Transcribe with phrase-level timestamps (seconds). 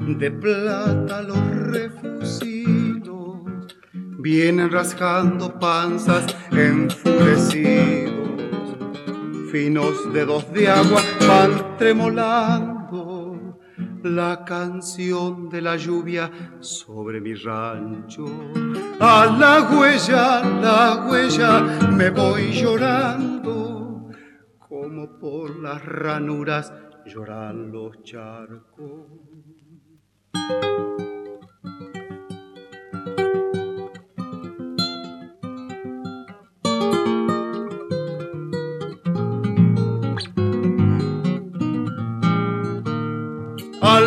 [0.00, 1.38] De plata los
[1.72, 3.38] refusilos
[4.18, 8.12] vienen rasgando panzas enfurecidos,
[9.52, 13.58] finos dedos de agua van tremolando
[14.02, 18.24] la canción de la lluvia sobre mi rancho.
[19.00, 24.08] A la huella, la huella, me voy llorando,
[24.58, 26.72] como por las ranuras
[27.06, 29.19] lloran los charcos.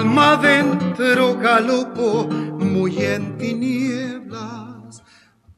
[0.03, 5.03] Alma dentro galopo muy en tinieblas,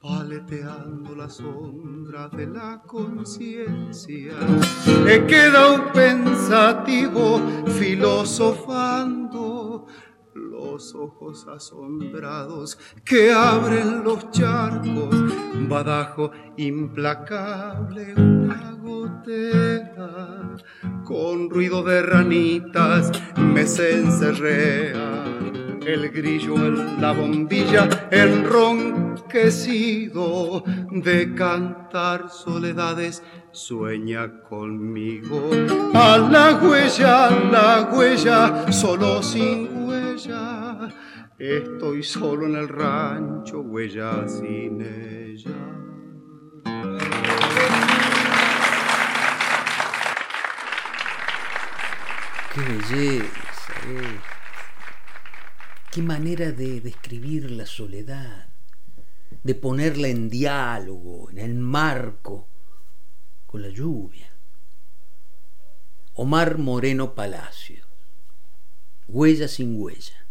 [0.01, 4.33] paleteando la sombra de la conciencia.
[5.07, 7.39] He quedado pensativo,
[7.77, 9.87] filosofando,
[10.75, 15.15] los ojos asombrados que abren los charcos,
[15.69, 20.57] badajo implacable, una gotera
[21.05, 25.23] con ruido de ranitas me se encerrea.
[25.85, 35.51] El grillo en la bombilla, enronquecido de cantar soledades, sueña conmigo.
[35.93, 40.54] A la huella, la huella, solo sin huella.
[41.37, 45.51] Estoy solo en el rancho, huella sin ella.
[52.53, 54.19] Qué belleza, eh.
[55.91, 58.47] qué manera de describir la soledad,
[59.43, 62.47] de ponerla en diálogo, en el marco,
[63.45, 64.31] con la lluvia.
[66.13, 67.85] Omar Moreno Palacios,
[69.09, 70.24] Huella sin huella.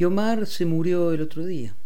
[0.00, 1.76] Y Omar se murió el otro día.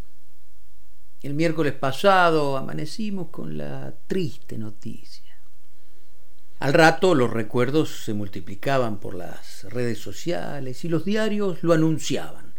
[1.21, 5.35] El miércoles pasado amanecimos con la triste noticia.
[6.61, 12.55] Al rato los recuerdos se multiplicaban por las redes sociales y los diarios lo anunciaban.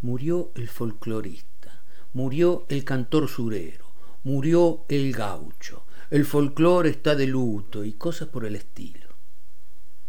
[0.00, 1.82] Murió el folclorista,
[2.12, 3.86] murió el cantor surero,
[4.22, 9.08] murió el gaucho, el folclore está de luto y cosas por el estilo.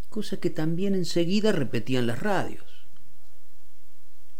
[0.10, 2.75] Cosas que también enseguida repetían las radios.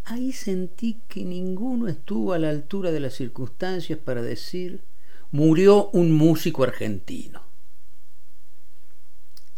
[0.08, 4.84] Ahí sentí que ninguno estuvo a la altura de las circunstancias para decir
[5.32, 7.42] murió un músico argentino.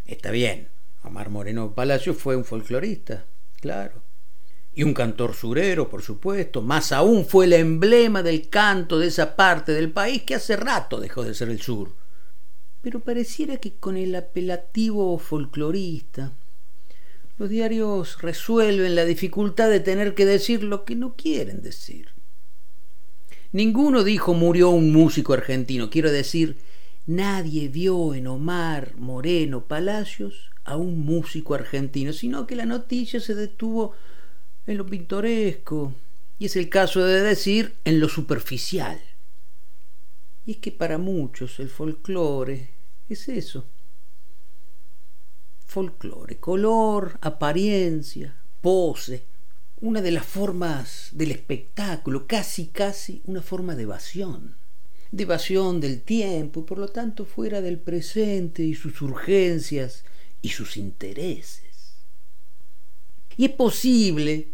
[0.06, 0.68] Está bien,
[1.04, 3.26] Omar Moreno Palacio fue un folclorista,
[3.60, 4.02] claro.
[4.72, 6.62] Y un cantor surero, por supuesto.
[6.62, 10.98] Más aún fue el emblema del canto de esa parte del país que hace rato
[10.98, 11.94] dejó de ser el sur.
[12.80, 16.32] Pero pareciera que con el apelativo folclorista,
[17.38, 22.08] los diarios resuelven la dificultad de tener que decir lo que no quieren decir.
[23.52, 26.58] Ninguno dijo murió un músico argentino, quiero decir,
[27.06, 33.34] nadie vio en Omar Moreno Palacios a un músico argentino, sino que la noticia se
[33.34, 33.94] detuvo
[34.66, 35.94] en lo pintoresco,
[36.38, 39.00] y es el caso de decir en lo superficial.
[40.44, 42.68] Y es que para muchos el folclore
[43.08, 43.64] es eso.
[45.68, 49.22] Folclore, color, apariencia, pose,
[49.80, 54.56] una de las formas del espectáculo, casi casi una forma de evasión
[55.10, 60.04] de evasión del tiempo y por lo tanto fuera del presente y sus urgencias
[60.42, 61.62] y sus intereses.
[63.36, 64.48] Y es posible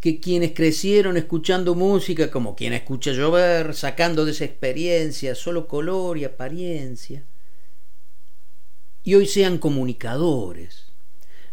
[0.00, 6.18] que quienes crecieron escuchando música como quien escucha llover, sacando de esa experiencia solo color
[6.18, 7.24] y apariencia,
[9.04, 10.86] y hoy sean comunicadores,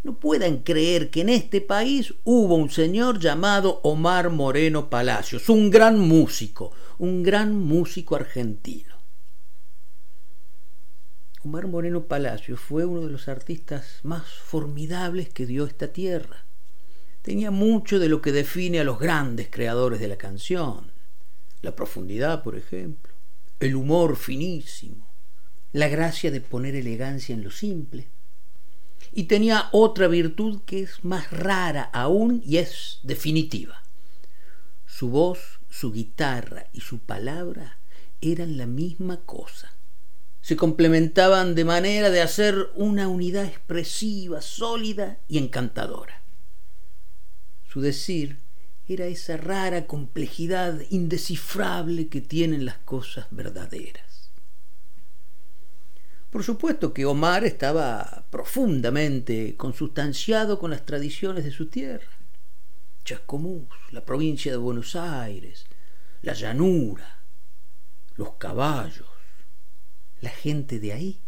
[0.03, 5.69] no puedan creer que en este país hubo un señor llamado Omar Moreno Palacios, un
[5.69, 8.95] gran músico, un gran músico argentino.
[11.43, 16.45] Omar Moreno Palacios fue uno de los artistas más formidables que dio esta tierra.
[17.21, 20.91] Tenía mucho de lo que define a los grandes creadores de la canción.
[21.61, 23.13] La profundidad, por ejemplo,
[23.59, 25.10] el humor finísimo,
[25.73, 28.07] la gracia de poner elegancia en lo simple
[29.13, 33.83] y tenía otra virtud que es más rara aún y es definitiva.
[34.85, 37.77] Su voz, su guitarra y su palabra
[38.21, 39.73] eran la misma cosa.
[40.41, 46.21] Se complementaban de manera de hacer una unidad expresiva, sólida y encantadora.
[47.67, 48.39] Su decir
[48.87, 54.10] era esa rara complejidad indescifrable que tienen las cosas verdaderas.
[56.31, 62.07] Por supuesto que Omar estaba profundamente consustanciado con las tradiciones de su tierra.
[63.03, 65.65] Chascomús, la provincia de Buenos Aires,
[66.21, 67.19] la llanura,
[68.15, 69.09] los caballos,
[70.21, 71.19] la gente de ahí.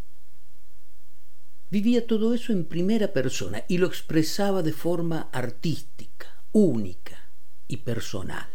[1.70, 7.30] Vivía todo eso en primera persona y lo expresaba de forma artística, única
[7.68, 8.48] y personal.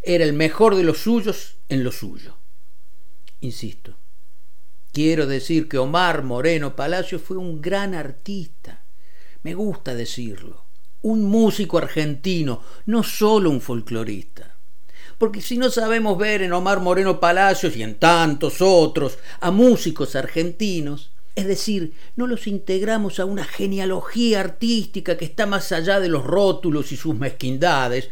[0.00, 2.38] Era el mejor de los suyos en lo suyo.
[3.40, 3.98] Insisto,
[4.92, 8.82] Quiero decir que Omar Moreno Palacio fue un gran artista,
[9.44, 10.64] me gusta decirlo,
[11.02, 14.56] un músico argentino, no solo un folclorista.
[15.16, 20.16] Porque si no sabemos ver en Omar Moreno Palacios y en tantos otros a músicos
[20.16, 26.08] argentinos, es decir, no los integramos a una genealogía artística que está más allá de
[26.08, 28.10] los rótulos y sus mezquindades,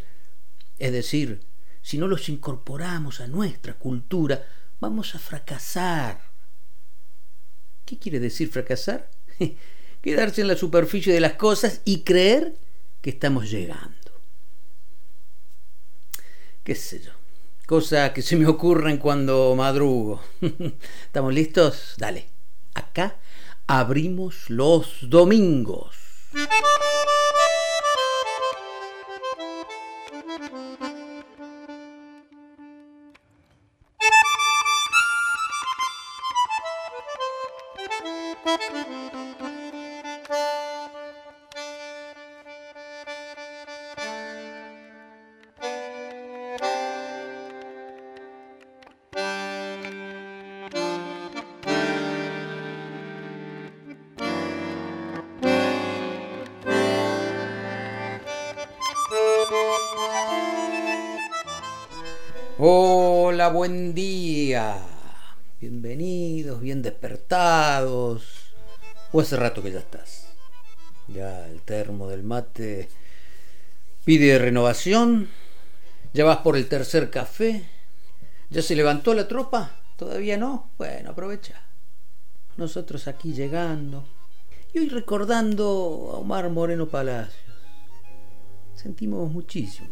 [0.77, 1.41] es decir,
[1.81, 4.47] si no los incorporamos a nuestra cultura,
[4.79, 6.28] vamos a fracasar
[7.89, 9.09] ¿Qué quiere decir fracasar?
[10.03, 12.53] Quedarse en la superficie de las cosas y creer
[13.01, 14.11] que estamos llegando.
[16.63, 17.13] ¿Qué sé yo?
[17.65, 20.21] Cosas que se me ocurren cuando madrugo.
[21.05, 21.95] ¿Estamos listos?
[21.97, 22.29] Dale.
[22.75, 23.17] Acá
[23.65, 25.95] abrimos los domingos.
[62.61, 64.75] Hola, buen día.
[65.61, 68.28] Bienvenidos, bien despertados.
[69.11, 70.27] O hace rato que ya estás.
[71.07, 72.89] Ya el termo del mate
[74.05, 75.29] pide renovación.
[76.13, 77.65] Ya vas por el tercer café.
[78.49, 79.75] ¿Ya se levantó la tropa?
[79.95, 80.71] ¿Todavía no?
[80.77, 81.61] Bueno, aprovecha.
[82.57, 84.05] Nosotros aquí llegando.
[84.73, 87.35] Y hoy recordando a Omar Moreno Palacios.
[88.75, 89.89] Sentimos muchísimo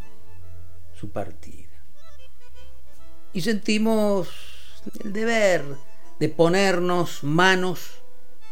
[0.98, 1.68] su partida
[3.38, 4.30] y sentimos
[5.04, 5.64] el deber
[6.20, 7.97] de ponernos manos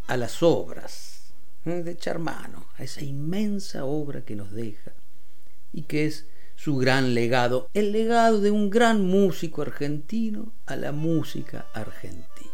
[0.07, 1.33] a las obras,
[1.65, 1.83] ¿eh?
[1.83, 4.93] de echar mano a esa inmensa obra que nos deja
[5.73, 10.91] y que es su gran legado, el legado de un gran músico argentino a la
[10.91, 12.51] música argentina.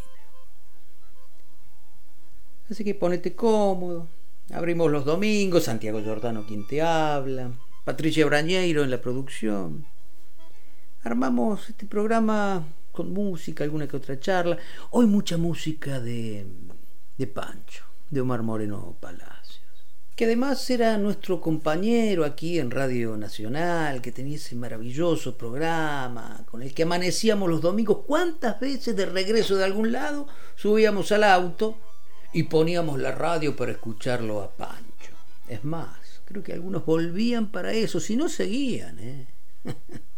[2.69, 4.07] Así que ponete cómodo,
[4.51, 7.51] abrimos los domingos, Santiago Giordano quien te habla,
[7.83, 9.85] Patricia Brañeiro en la producción,
[11.03, 14.57] armamos este programa con música, alguna que otra charla.
[14.91, 16.45] Hoy mucha música de,
[17.21, 19.61] de Pancho, de Omar Moreno Palacios,
[20.15, 26.63] que además era nuestro compañero aquí en Radio Nacional, que tenía ese maravilloso programa con
[26.63, 27.99] el que amanecíamos los domingos.
[28.07, 31.77] ¿Cuántas veces de regreso de algún lado subíamos al auto
[32.33, 35.13] y poníamos la radio para escucharlo a Pancho?
[35.47, 39.27] Es más, creo que algunos volvían para eso, si no seguían, ¿eh?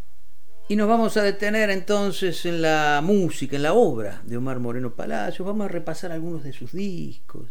[0.70, 4.96] Y nos vamos a detener entonces en la música, en la obra de Omar Moreno
[4.96, 5.46] Palacios.
[5.46, 7.50] Vamos a repasar algunos de sus discos.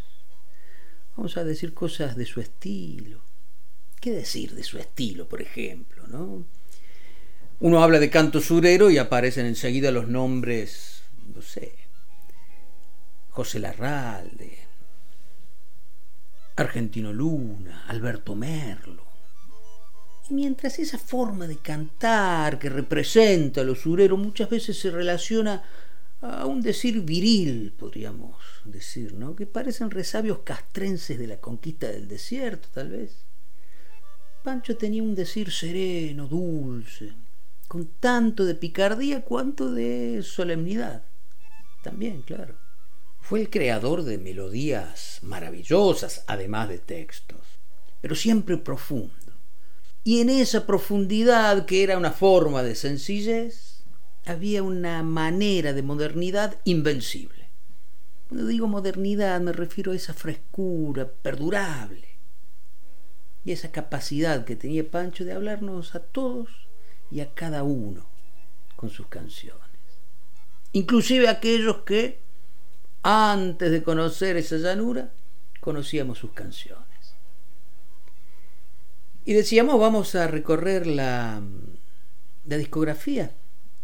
[1.15, 3.21] Vamos a decir cosas de su estilo.
[4.01, 6.07] ¿Qué decir de su estilo, por ejemplo?
[6.09, 6.47] ¿no?
[7.61, 11.03] Uno habla de canto surero y aparecen enseguida los nombres,
[11.35, 11.75] no sé,
[13.29, 14.59] José Larralde,
[16.57, 19.12] Argentino Luna, Alberto Merlo
[20.31, 25.63] mientras esa forma de cantar que representa a los sureros muchas veces se relaciona
[26.21, 29.35] a un decir viril, podríamos decir, ¿no?
[29.35, 33.25] que parecen resabios castrenses de la conquista del desierto, tal vez.
[34.45, 37.13] Pancho tenía un decir sereno, dulce,
[37.69, 41.05] con tanto de picardía cuanto de solemnidad.
[41.83, 42.57] También, claro.
[43.21, 47.41] Fue el creador de melodías maravillosas, además de textos,
[48.01, 49.15] pero siempre profundo.
[50.05, 53.85] Y en esa profundidad, que era una forma de sencillez,
[54.25, 57.51] había una manera de modernidad invencible.
[58.29, 62.09] Cuando digo modernidad me refiero a esa frescura perdurable
[63.45, 66.49] y esa capacidad que tenía Pancho de hablarnos a todos
[67.11, 68.07] y a cada uno
[68.77, 69.61] con sus canciones.
[70.73, 72.23] Inclusive aquellos que
[73.03, 75.13] antes de conocer esa llanura
[75.61, 76.82] conocíamos sus canciones.
[79.25, 81.41] Y decíamos, vamos a recorrer la,
[82.45, 83.33] la discografía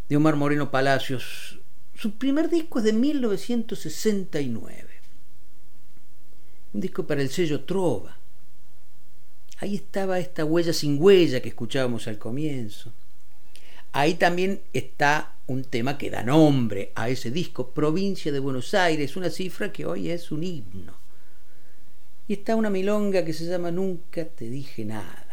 [0.08, 1.60] de Omar Moreno Palacios.
[1.94, 4.88] Su primer disco es de 1969.
[6.72, 8.16] Un disco para el sello Trova.
[9.58, 12.92] Ahí estaba esta huella sin huella que escuchábamos al comienzo.
[13.92, 19.16] Ahí también está un tema que da nombre a ese disco, Provincia de Buenos Aires,
[19.16, 20.94] una cifra que hoy es un himno.
[22.26, 25.27] Y está una milonga que se llama Nunca te dije nada.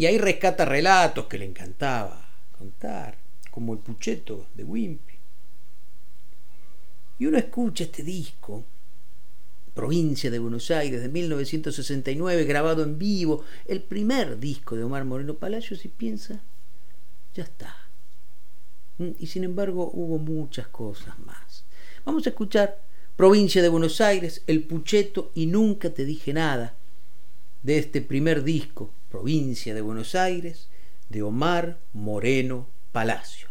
[0.00, 2.26] Y ahí rescata relatos que le encantaba
[2.56, 3.18] contar,
[3.50, 5.12] como el Pucheto de Wimpy.
[7.18, 8.64] Y uno escucha este disco,
[9.74, 15.34] Provincia de Buenos Aires, de 1969, grabado en vivo, el primer disco de Omar Moreno
[15.34, 16.40] Palacios, y piensa,
[17.34, 17.76] ya está.
[18.96, 21.66] Mm, y sin embargo hubo muchas cosas más.
[22.06, 22.80] Vamos a escuchar
[23.16, 26.74] Provincia de Buenos Aires, El Pucheto y Nunca te dije nada,
[27.62, 30.70] de este primer disco provincia de Buenos Aires,
[31.08, 33.50] de Omar Moreno Palacios.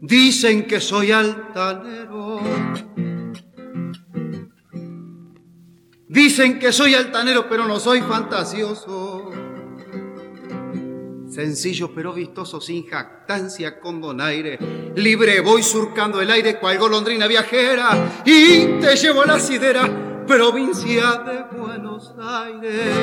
[0.00, 2.40] Dicen que soy altanero
[6.12, 9.30] Dicen que soy altanero, pero no soy fantasioso.
[11.26, 14.58] Sencillo pero vistoso, sin jactancia, con donaire.
[14.94, 19.88] Libre voy surcando el aire cual golondrina viajera y te llevo a la sidera,
[20.26, 22.94] provincia de Buenos Aires.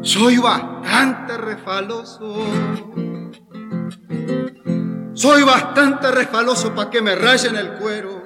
[0.00, 2.42] Soy bastante refaloso
[5.22, 8.22] soy bastante resbaloso para que me rayen el cuero.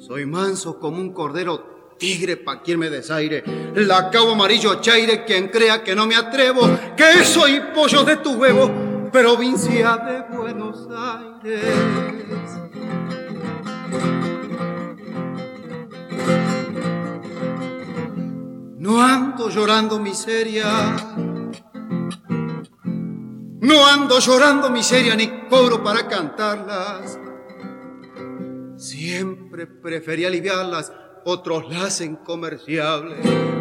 [0.00, 3.44] Soy manso como un cordero tigre pa' quien me desaire.
[3.76, 8.32] La cabo amarillo chaire, quien crea que no me atrevo, que soy pollo de tu
[8.32, 11.62] huevo, provincia de Buenos Aires.
[18.78, 20.96] No ando llorando miseria
[23.64, 27.18] no ando llorando miseria ni cobro para cantarlas.
[28.76, 30.92] Siempre preferí aliviarlas,
[31.24, 33.18] otros las hacen comerciables.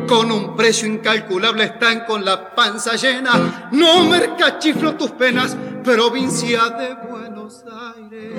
[0.08, 3.70] Con un precio incalculable están con la panza llena.
[3.72, 7.64] No mercachiflo tus penas, provincia de Buenos
[7.96, 8.34] Aires.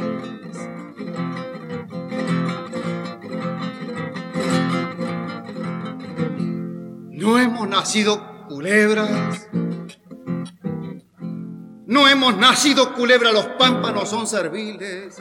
[7.11, 9.49] No hemos nacido culebras
[11.87, 15.21] no hemos nacido culebra, los pámpanos son serviles.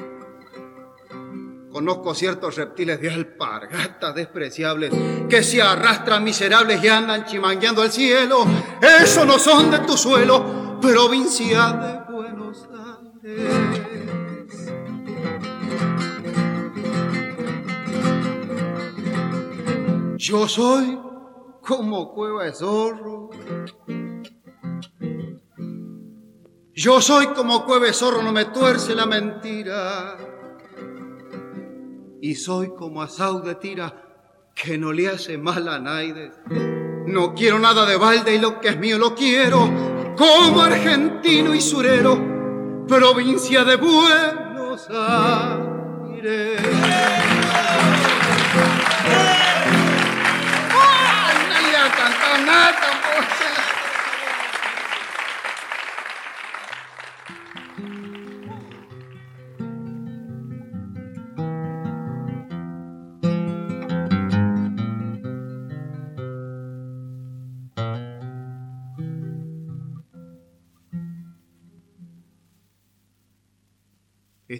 [1.71, 4.93] Conozco ciertos reptiles de alpargatas despreciables
[5.27, 8.45] que se arrastran miserables y andan chimangueando al cielo.
[8.79, 12.67] Eso no son de tu suelo, provincia de Buenos
[13.23, 13.73] Aires.
[20.17, 20.99] Yo soy
[21.61, 23.31] como cueva de zorro
[26.75, 30.17] yo soy como cueve zorro, no me tuerce la mentira.
[32.21, 33.93] Y soy como asau de tira,
[34.55, 36.31] que no le hace mal a nadie.
[37.05, 39.69] No quiero nada de balde y lo que es mío lo quiero,
[40.17, 46.61] como argentino y surero, provincia de Buenos Aires.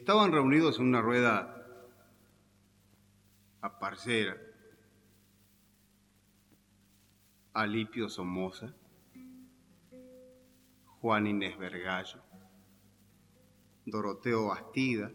[0.04, 1.66] Estaban reunidos en una rueda
[3.62, 4.36] a parcera,
[7.54, 8.76] Alipio Somoza,
[11.00, 12.22] Juan Inés Vergallo,
[13.86, 15.10] Doroteo Bastida,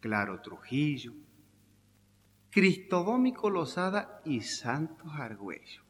[0.00, 1.14] Claro Trujillo,
[2.50, 5.82] Cristodómico Lozada y Santos Argüello.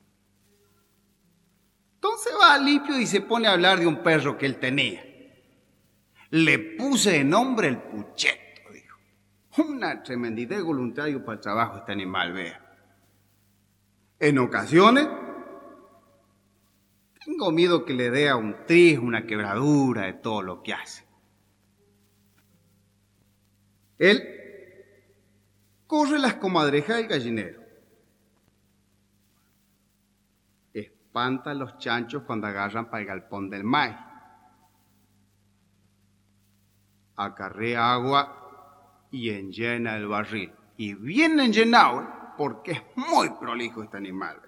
[1.96, 5.13] Entonces va Alipio y se pone a hablar de un perro que él tenía.
[6.34, 8.98] Le puse de nombre el Pucheto, dijo.
[9.58, 12.60] Una tremendidad de voluntario para el trabajo este animal, vea.
[14.18, 15.06] En ocasiones,
[17.24, 21.04] tengo miedo que le dé a un tris, una quebradura de todo lo que hace.
[23.98, 24.20] Él
[25.86, 27.62] corre las comadrejas del gallinero.
[30.72, 33.94] Espanta a los chanchos cuando agarran para el galpón del maíz.
[37.16, 40.52] Acarrea agua y enllena el barril.
[40.76, 42.06] Y bien enllenado, ¿eh?
[42.36, 44.40] porque es muy prolijo este animal.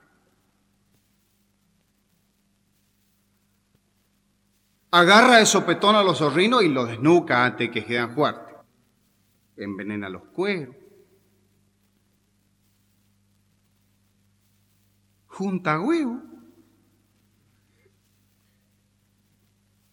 [4.91, 8.55] Agarra de sopetón a los zorrinos y los desnuca antes que quedan fuertes.
[9.57, 10.75] Envenena los cueros.
[15.27, 16.36] Junta huevo.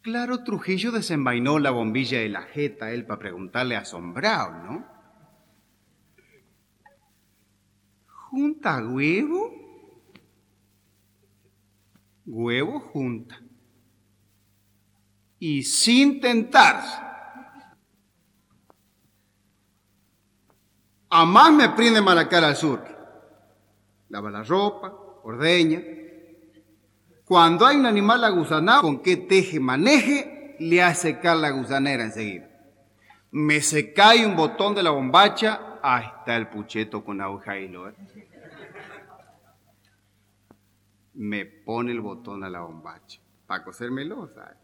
[0.03, 4.85] Claro, Trujillo desenvainó la bombilla de la jeta él para preguntarle asombrado, ¿no?
[8.05, 9.49] ¿Junta huevo?
[12.25, 13.39] Huevo junta
[15.39, 16.97] y sin tentarse.
[21.09, 22.81] A más me prende mala cara al sur.
[24.07, 24.93] Lava la ropa,
[25.23, 25.81] ordeña.
[27.33, 32.47] Cuando hay un animal agusanado, con qué teje maneje, le hace secar la gusanera enseguida.
[33.31, 37.69] Me se cae un botón de la bombacha, ahí está el pucheto con aguja y
[37.69, 37.89] lo.
[37.89, 37.95] ¿eh?
[41.15, 44.57] Me pone el botón a la bombacha para cosérmelo, ¿sabes?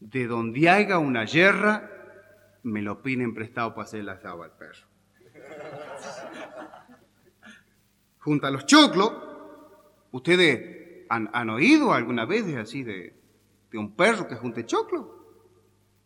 [0.00, 1.90] de donde haya una yerra,
[2.64, 4.86] me lo piden prestado para hacer la asado al perro.
[8.18, 9.27] Junto a los choclos,
[10.18, 13.14] ¿ustedes han, oído alguna vez así de,
[13.70, 15.16] de, un perro que junte choclo?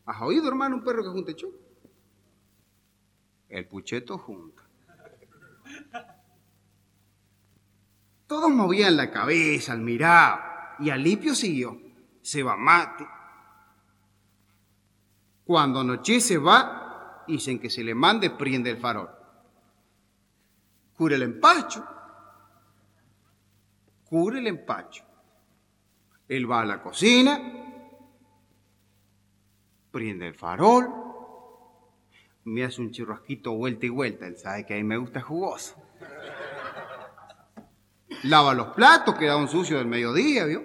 [0.07, 1.59] ¿Has oído, hermano, un perro que junte choclo?
[3.49, 4.63] El pucheto junta.
[8.27, 11.79] Todos movían la cabeza al mirar y Alipio siguió.
[12.23, 13.05] Se va mate,
[15.45, 19.11] cuando anochece va, dicen que se le mande, prende el farol.
[20.95, 21.85] Cure el empacho.
[24.13, 25.07] Cure el empacho.
[26.29, 27.41] Él va a la cocina,
[29.91, 30.87] prende el farol,
[32.45, 34.27] me hace un churrasquito vuelta y vuelta.
[34.27, 35.83] Él sabe que a mí me gusta jugoso.
[38.25, 40.63] Lava los platos, quedaron sucios del mediodía, ¿vio?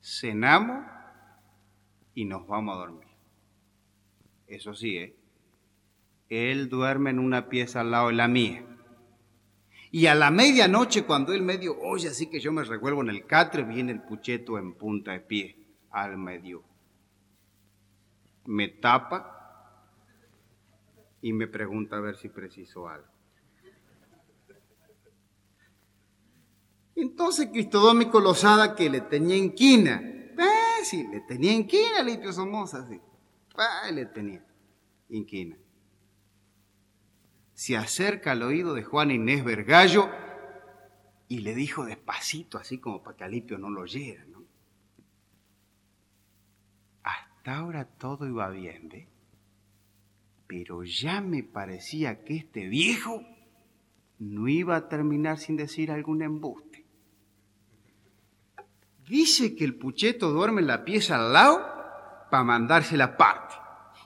[0.00, 0.86] cenamos
[2.14, 3.08] y nos vamos a dormir.
[4.46, 5.16] Eso sí, ¿eh?
[6.28, 8.67] Él duerme en una pieza al lado de la mía.
[9.90, 13.26] Y a la medianoche, cuando él medio oye así que yo me revuelvo en el
[13.26, 15.56] catre, viene el pucheto en punta de pie
[15.90, 16.62] al medio.
[18.44, 19.38] Me tapa
[21.22, 23.08] y me pregunta a ver si preciso algo.
[26.94, 32.86] Entonces Cristodómico Lozada, que le tenía inquina, eh, sí, le tenía inquina a Lipio Somoza,
[32.88, 33.00] sí.
[33.56, 34.44] Ah, le tenía
[35.08, 35.56] inquina.
[37.58, 40.08] Se acerca al oído de Juan Inés Vergallo
[41.26, 44.44] y le dijo despacito, así como para que Alipio no lo oyera, ¿no?
[47.02, 49.08] Hasta ahora todo iba bien, ¿ve?
[50.46, 53.24] Pero ya me parecía que este viejo
[54.20, 56.86] no iba a terminar sin decir algún embuste.
[59.08, 61.58] Dice que el pucheto duerme en la pieza al lado
[62.30, 63.56] para mandarse la parte.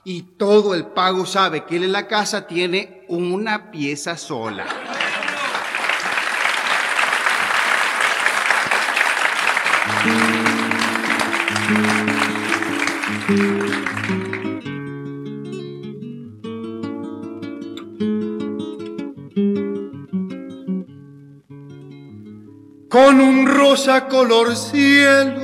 [0.05, 4.65] Y todo el pago sabe que él en la casa tiene una pieza sola.
[22.89, 25.41] con un rosa color cielo,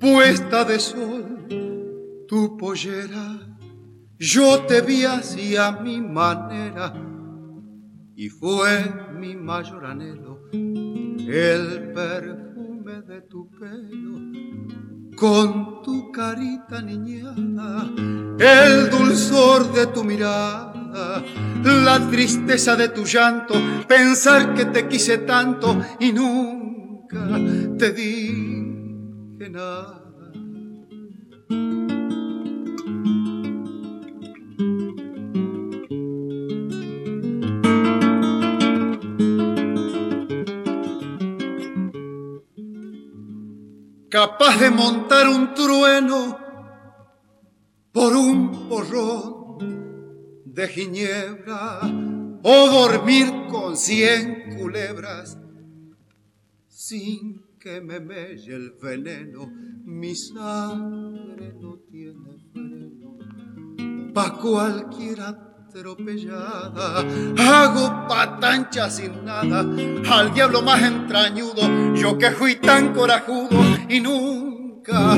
[0.00, 1.46] puesta de sol,
[2.26, 3.49] tu pollera,
[4.20, 6.92] yo te vi así a mi manera,
[8.14, 8.84] y fue
[9.18, 17.88] mi mayor anhelo el perfume de tu pelo, con tu carita niñada,
[18.38, 21.24] el dulzor de tu mirada,
[21.64, 23.54] la tristeza de tu llanto,
[23.88, 27.26] pensar que te quise tanto y nunca
[27.78, 29.99] te dije nada.
[44.10, 46.38] Capaz de montar un trueno
[47.92, 51.80] por un porrón de ginebra
[52.42, 55.38] o dormir con cien culebras
[56.66, 59.46] sin que me melle el veneno.
[59.84, 63.18] Mi sangre no tiene freno
[64.12, 65.49] pa' cualquiera
[67.38, 69.60] hago patancha sin nada,
[70.10, 75.16] al diablo más entrañudo, yo que fui tan corajudo y nunca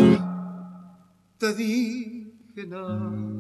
[1.39, 3.33] te dije nada.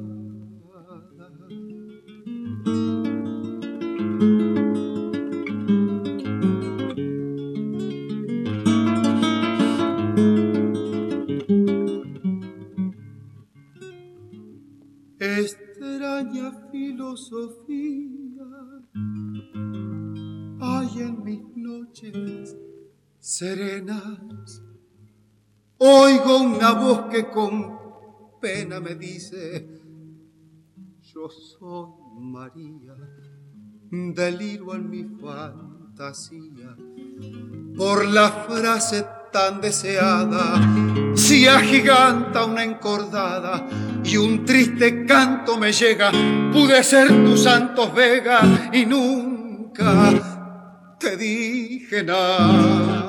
[17.12, 18.44] Filosofía
[20.61, 22.57] hay en mis noches
[23.18, 24.62] serenas.
[25.79, 27.79] Oigo una voz que con
[28.40, 29.68] pena me dice,
[31.03, 32.94] yo soy María,
[33.90, 36.77] deliro en mi fantasía
[37.77, 40.61] por la frase tan deseada,
[41.16, 43.66] si agiganta una encordada
[44.05, 46.12] y un triste canto me llega,
[46.53, 50.12] pude ser tu santos vega y nunca
[50.99, 53.09] te dije nada.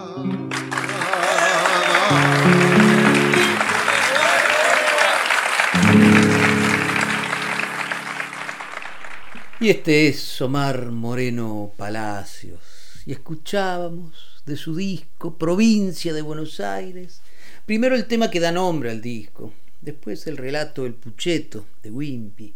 [9.59, 12.82] Y este es Omar Moreno Palacios.
[13.05, 17.21] Y escuchábamos de su disco, Provincia de Buenos Aires.
[17.65, 22.55] Primero el tema que da nombre al disco, después el relato El Pucheto de Wimpy.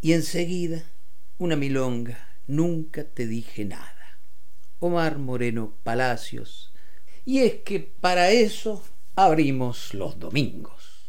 [0.00, 0.82] Y enseguida
[1.38, 4.18] una milonga, Nunca te dije nada.
[4.78, 6.72] Omar Moreno Palacios.
[7.26, 8.82] Y es que para eso
[9.14, 11.04] abrimos los domingos.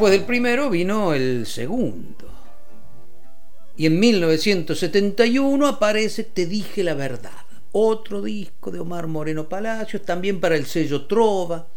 [0.00, 2.26] Después del primero vino el segundo.
[3.76, 10.40] Y en 1971 aparece Te dije la verdad, otro disco de Omar Moreno Palacios, también
[10.40, 11.68] para el sello Trova.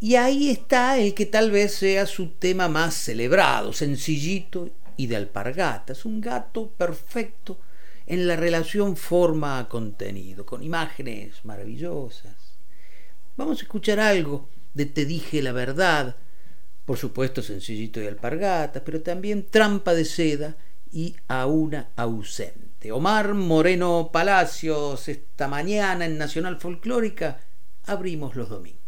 [0.00, 5.16] Y ahí está el que tal vez sea su tema más celebrado, sencillito y de
[5.16, 7.58] alpargatas, un gato perfecto
[8.06, 12.36] en la relación forma-contenido, con imágenes maravillosas.
[13.36, 16.16] Vamos a escuchar algo de Te dije la verdad,
[16.86, 20.56] por supuesto sencillito y alpargatas, pero también trampa de seda
[20.90, 22.92] y a una ausente.
[22.92, 27.40] Omar Moreno Palacios, esta mañana en Nacional Folclórica,
[27.84, 28.86] abrimos los domingos.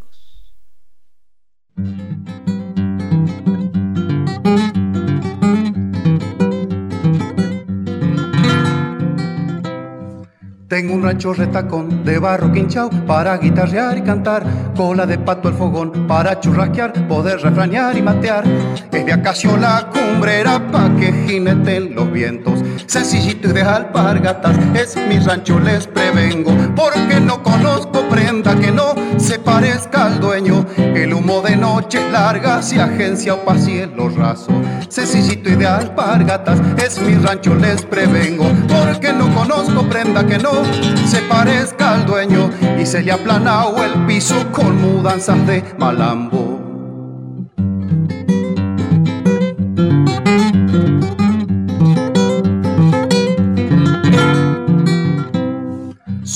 [10.79, 14.45] Tengo un rancho retacón de barro quinchao para guitarrear y cantar,
[14.77, 18.45] cola de pato al fogón para churrasquear, poder refranear y matear.
[18.89, 24.95] Es de acacio la cumbrera pa' que jineten los vientos, sencillito y de alpargatas, es
[24.95, 30.65] mi rancho les prevengo, porque no conozco prenda que no se parezca al dueño.
[30.77, 34.51] El humo de noches largas y agencia o cielo raso,
[34.87, 40.68] sencillito y de alpargatas, es mi rancho les prevengo, porque no conozco prenda que no
[41.05, 46.58] se parezca al dueño y se le ha aplanado el piso con mudanzas de malambo.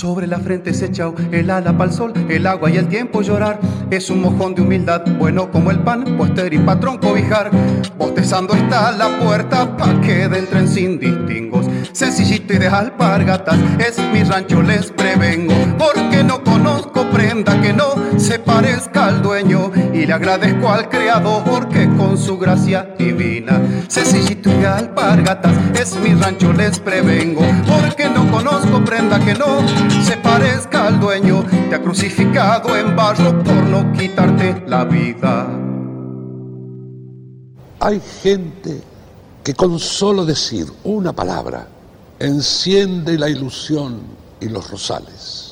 [0.03, 3.57] Sobre la frente se echado el ala pa'l sol, el agua y el tiempo llorar.
[3.89, 7.49] Es un mojón de humildad, bueno como el pan, puester y patrón cobijar.
[7.97, 11.67] Bostezando está la puerta pa' que entren sin distingos.
[11.93, 15.53] Sencillito y de alpargatas, es mi rancho, les prevengo.
[15.79, 16.72] Porque no conozco
[17.33, 22.37] prenda que no se parezca al dueño y le agradezco al creador porque con su
[22.37, 23.59] gracia divina.
[23.87, 29.67] Sencillito y alpargatas es mi rancho les prevengo porque no conozco prenda que no
[30.03, 31.43] se parezca al dueño.
[31.69, 35.47] Te ha crucificado en barro por no quitarte la vida.
[37.79, 38.79] Hay gente
[39.43, 41.67] que con solo decir una palabra
[42.19, 44.01] enciende la ilusión
[44.39, 45.42] y los rosales.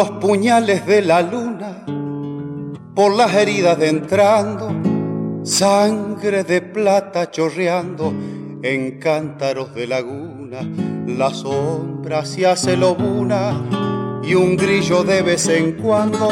[0.00, 1.84] Los puñales de la luna
[2.94, 4.72] por las heridas entrando,
[5.44, 8.10] sangre de plata chorreando
[8.62, 10.60] en cántaros de laguna,
[11.06, 16.30] la sombra se hace lobuna y un grillo de vez en cuando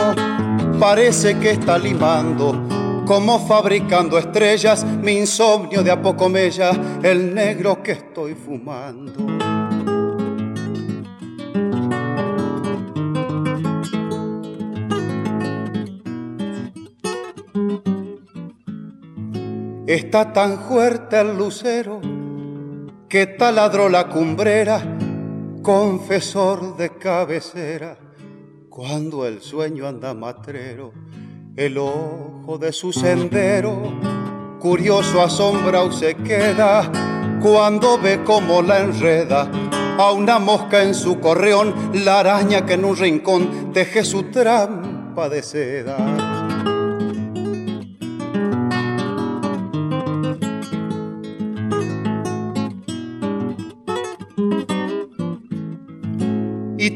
[0.81, 6.71] parece que está limando, como fabricando estrellas, mi insomnio de a poco mella,
[7.03, 9.48] el negro que estoy fumando.
[19.89, 21.99] Está tan fuerte el lucero
[23.09, 24.83] que taladró la cumbrera,
[25.63, 27.97] confesor de cabecera,
[28.69, 30.93] cuando el sueño anda matrero,
[31.57, 33.81] el ojo de su sendero,
[34.61, 36.93] curioso asombra o se queda,
[37.41, 39.51] cuando ve cómo la enreda
[39.97, 41.75] a una mosca en su correón,
[42.05, 45.97] la araña que en un rincón teje su trampa de seda.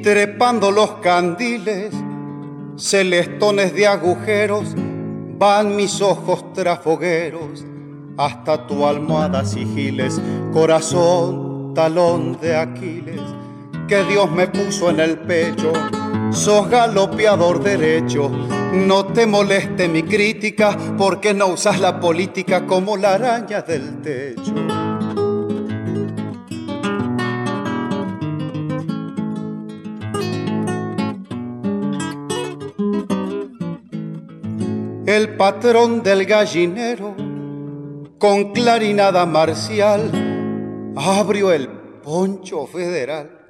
[0.02, 1.94] Trepando los candiles,
[2.76, 4.74] celestones de agujeros,
[5.38, 7.64] van mis ojos trafogueros
[8.16, 10.20] hasta tu almohada sigiles,
[10.52, 13.20] corazón, talón de Aquiles,
[13.88, 15.72] que Dios me puso en el pecho,
[16.30, 18.30] sos galopeador derecho,
[18.72, 24.91] no te moleste mi crítica, porque no usas la política como la araña del techo.
[35.16, 37.14] El patrón del gallinero,
[38.18, 40.10] con clarinada marcial,
[40.96, 43.42] abrió el poncho federal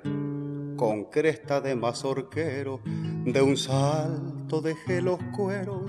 [0.77, 5.83] con cresta de mazorquero, de un salto dejé los cueros,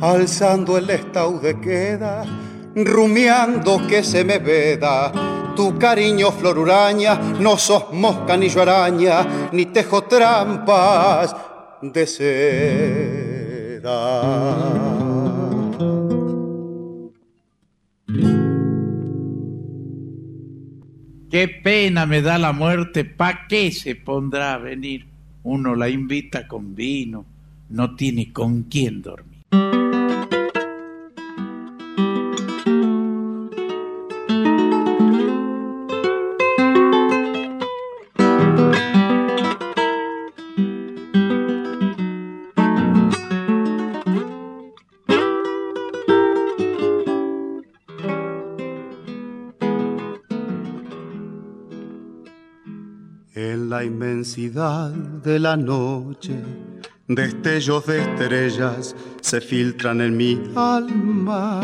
[0.00, 2.24] alzando el estaude queda,
[2.74, 5.10] rumiando que se me veda.
[5.56, 11.34] Tu cariño floruraña, no sos mosca ni yo araña, ni tejo trampas
[11.80, 13.78] de seda.
[21.30, 25.04] Qué pena me da la muerte, ¿pa' qué se pondrá a venir?
[25.42, 27.26] Uno la invita con vino,
[27.68, 29.87] no tiene con quién dormir.
[54.38, 56.40] De la noche,
[57.08, 61.60] destellos de estrellas se filtran en mi alma.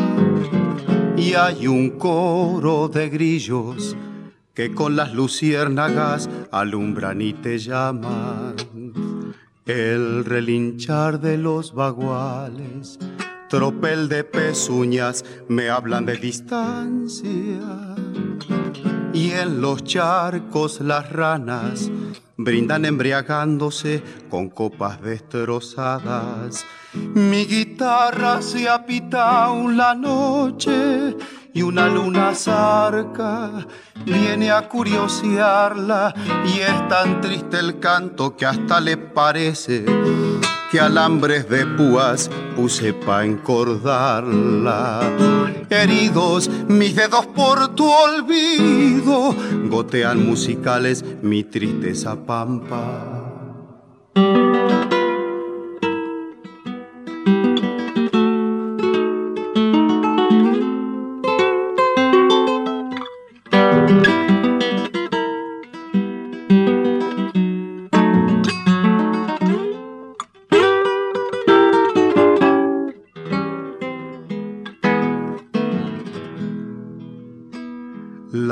[1.15, 3.95] Y hay un coro de grillos
[4.53, 8.55] que con las luciérnagas alumbran y te llaman.
[9.65, 12.99] El relinchar de los baguales,
[13.47, 17.31] tropel de pezuñas, me hablan de distancia.
[19.13, 21.89] Y en los charcos las ranas
[22.37, 26.65] brindan embriagándose con copas destrozadas.
[26.93, 31.15] Mi guitarra se ha pitado la noche
[31.53, 33.65] y una luna zarca
[34.05, 36.13] viene a curiosearla
[36.45, 39.85] y es tan triste el canto que hasta le parece
[40.77, 45.01] alambres de púas puse pa' encordarla.
[45.69, 49.35] Heridos mis dedos por tu olvido,
[49.69, 53.15] gotean musicales mi tristeza pampa.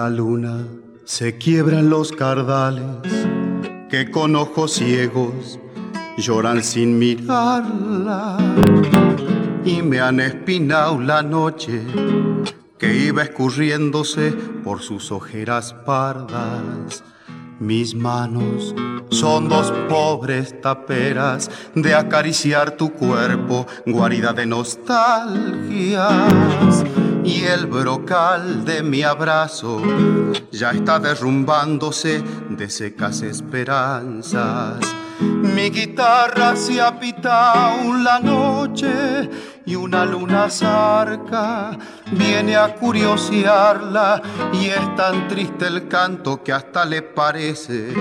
[0.03, 0.67] La luna
[1.05, 3.07] se quiebran los cardales
[3.89, 5.57] que con ojos ciegos
[6.17, 8.37] lloran sin mirarla
[9.63, 11.81] y me han espinado la noche
[12.77, 14.31] que iba escurriéndose
[14.65, 17.01] por sus ojeras pardas.
[17.61, 18.75] Mis manos
[19.09, 26.03] son dos pobres taperas de acariciar tu cuerpo, guarida de nostalgias
[27.23, 29.81] y el brocal de mi abrazo
[30.51, 34.79] ya está derrumbándose de secas esperanzas.
[35.19, 39.29] Mi guitarra se ha pitado la noche
[39.65, 41.77] y una luna zarca
[42.11, 44.21] viene a curiosearla
[44.53, 47.93] y es tan triste el canto que hasta le parece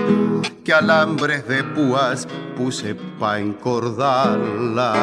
[0.63, 4.93] que alambres de púas puse pa' encordarla.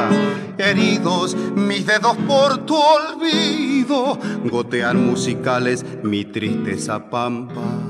[0.58, 7.89] Heridos mis dedos por tu olvido, gotean musicales mi tristeza pampa.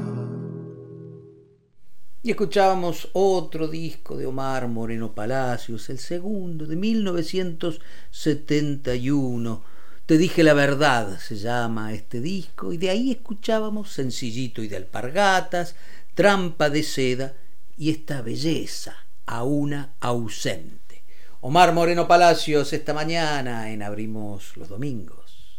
[2.22, 9.64] Y escuchábamos otro disco de Omar Moreno Palacios, el segundo de 1971.
[10.04, 14.76] Te dije la verdad, se llama este disco, y de ahí escuchábamos Sencillito y de
[14.76, 15.76] Alpargatas,
[16.14, 17.32] Trampa de Seda
[17.78, 21.02] y esta belleza a una ausente.
[21.40, 25.56] Omar Moreno Palacios esta mañana en Abrimos los Domingos.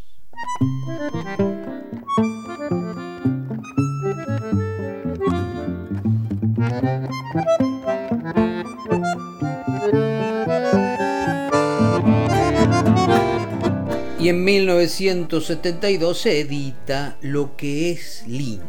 [14.19, 18.65] Y en 1972 se edita Lo que es lindo.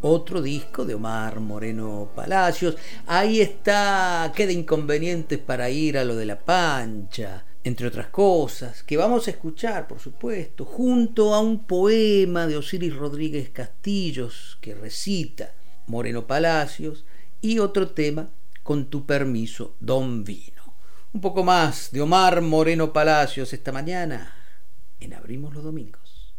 [0.00, 2.76] Otro disco de Omar Moreno Palacios.
[3.06, 8.96] Ahí está, queda inconvenientes para ir a lo de la pancha, entre otras cosas, que
[8.96, 15.59] vamos a escuchar, por supuesto, junto a un poema de Osiris Rodríguez Castillos que recita
[15.86, 17.04] Moreno Palacios
[17.40, 18.28] y otro tema,
[18.62, 20.74] con tu permiso, Don Vino.
[21.12, 24.34] Un poco más de Omar Moreno Palacios esta mañana
[25.00, 26.34] en Abrimos los Domingos.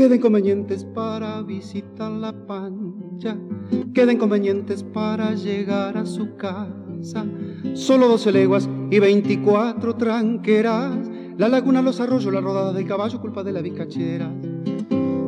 [0.00, 3.36] Queda inconvenientes para visitar la pancha,
[3.92, 7.26] queda inconvenientes para llegar a su casa
[7.74, 11.06] Solo 12 leguas y 24 tranqueras.
[11.36, 14.32] La laguna, los arroyos, la rodada del caballo, culpa de la bicachera.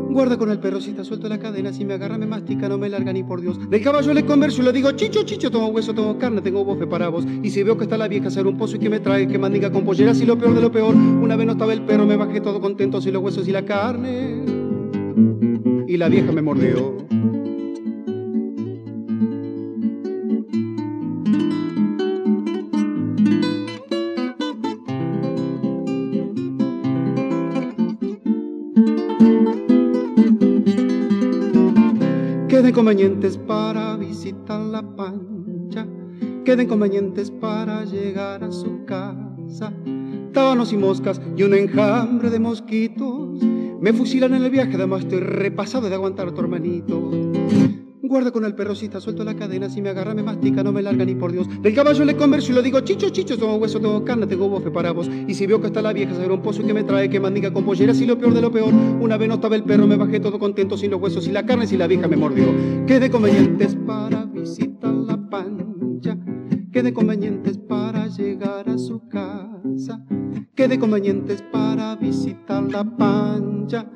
[0.08, 2.78] Guarda con el perro si está suelto la cadena, si me agarra me mastica, no
[2.78, 3.68] me larga ni por Dios.
[3.68, 6.86] Del caballo le converso y le digo, chicho, chicho, tengo hueso, tengo carne, tengo bofe
[6.86, 7.26] para vos.
[7.42, 9.38] Y si veo que está la vieja hacer un pozo y que me trae, que
[9.38, 12.06] mandiga con polleras y lo peor de lo peor, una vez no estaba el perro,
[12.06, 14.61] me bajé todo contento, si los huesos y la carne.
[15.86, 16.96] Y la vieja me mordió.
[32.48, 35.86] Queda inconvenientes para visitar la pancha,
[36.44, 39.72] queda inconvenientes para llegar a su casa.
[40.32, 43.42] Tábanos y moscas y un enjambre de mosquitos
[43.80, 47.10] me fusilan en el viaje, además estoy repasado de aguantar a tu hermanito.
[48.00, 50.70] Guarda con el perro si está suelto la cadena, si me agarra me mastica, no
[50.70, 51.48] me larga ni por Dios.
[51.62, 54.70] Del caballo le converso y lo digo, chicho, chicho, tengo hueso, tengo carne, tengo bofe
[54.70, 55.10] para vos.
[55.26, 57.20] Y si veo que está la vieja, saber un pozo y que me trae, que
[57.20, 58.72] mandiga con polleras y lo peor de lo peor.
[59.00, 61.46] Una vez no estaba el perro, me bajé todo contento, sin los huesos y la
[61.46, 62.44] carne, si la vieja me mordió.
[62.86, 66.18] Qué de convenientes para visitar la pancha,
[66.70, 70.04] qué de convenientes para llegar a su casa,
[70.54, 73.90] qué de convenientes para visitar la pancha,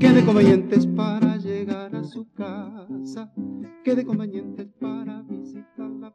[0.00, 3.32] qué de convenientes para llegar a su casa
[4.78, 6.12] para visitar la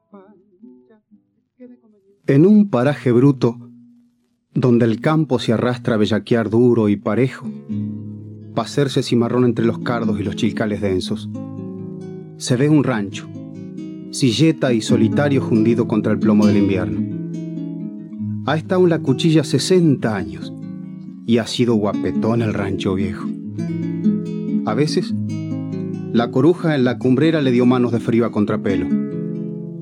[2.28, 3.58] En un paraje bruto,
[4.54, 7.48] donde el campo se arrastra a bellaquear duro y parejo,
[8.54, 11.30] pa' hacerse cimarrón entre los cardos y los chilcales densos,
[12.38, 13.28] se ve un rancho,
[14.12, 17.15] silleta y solitario hundido contra el plomo del invierno.
[18.48, 20.54] Ha estado en la cuchilla 60 años
[21.26, 23.28] y ha sido guapetón el rancho viejo.
[24.68, 25.16] A veces
[26.14, 28.88] la coruja en la cumbrera le dio manos de frío a contrapelo,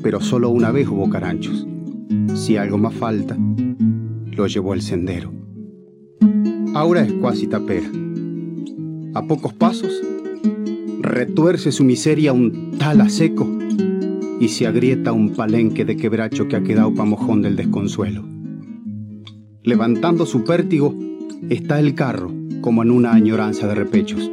[0.02, 1.68] pero solo una vez hubo caranchos.
[2.36, 3.38] Si algo más falta,
[4.32, 5.34] lo llevó el sendero.
[6.74, 7.90] Ahora es cuasi tapera.
[9.14, 10.02] A pocos pasos,
[11.02, 13.46] retuerce su miseria un tala seco
[14.40, 18.33] y se agrieta un palenque de quebracho que ha quedado pa' mojón del desconsuelo.
[19.66, 20.94] Levantando su pértigo
[21.50, 24.30] está el carro, como en una añoranza de repechos.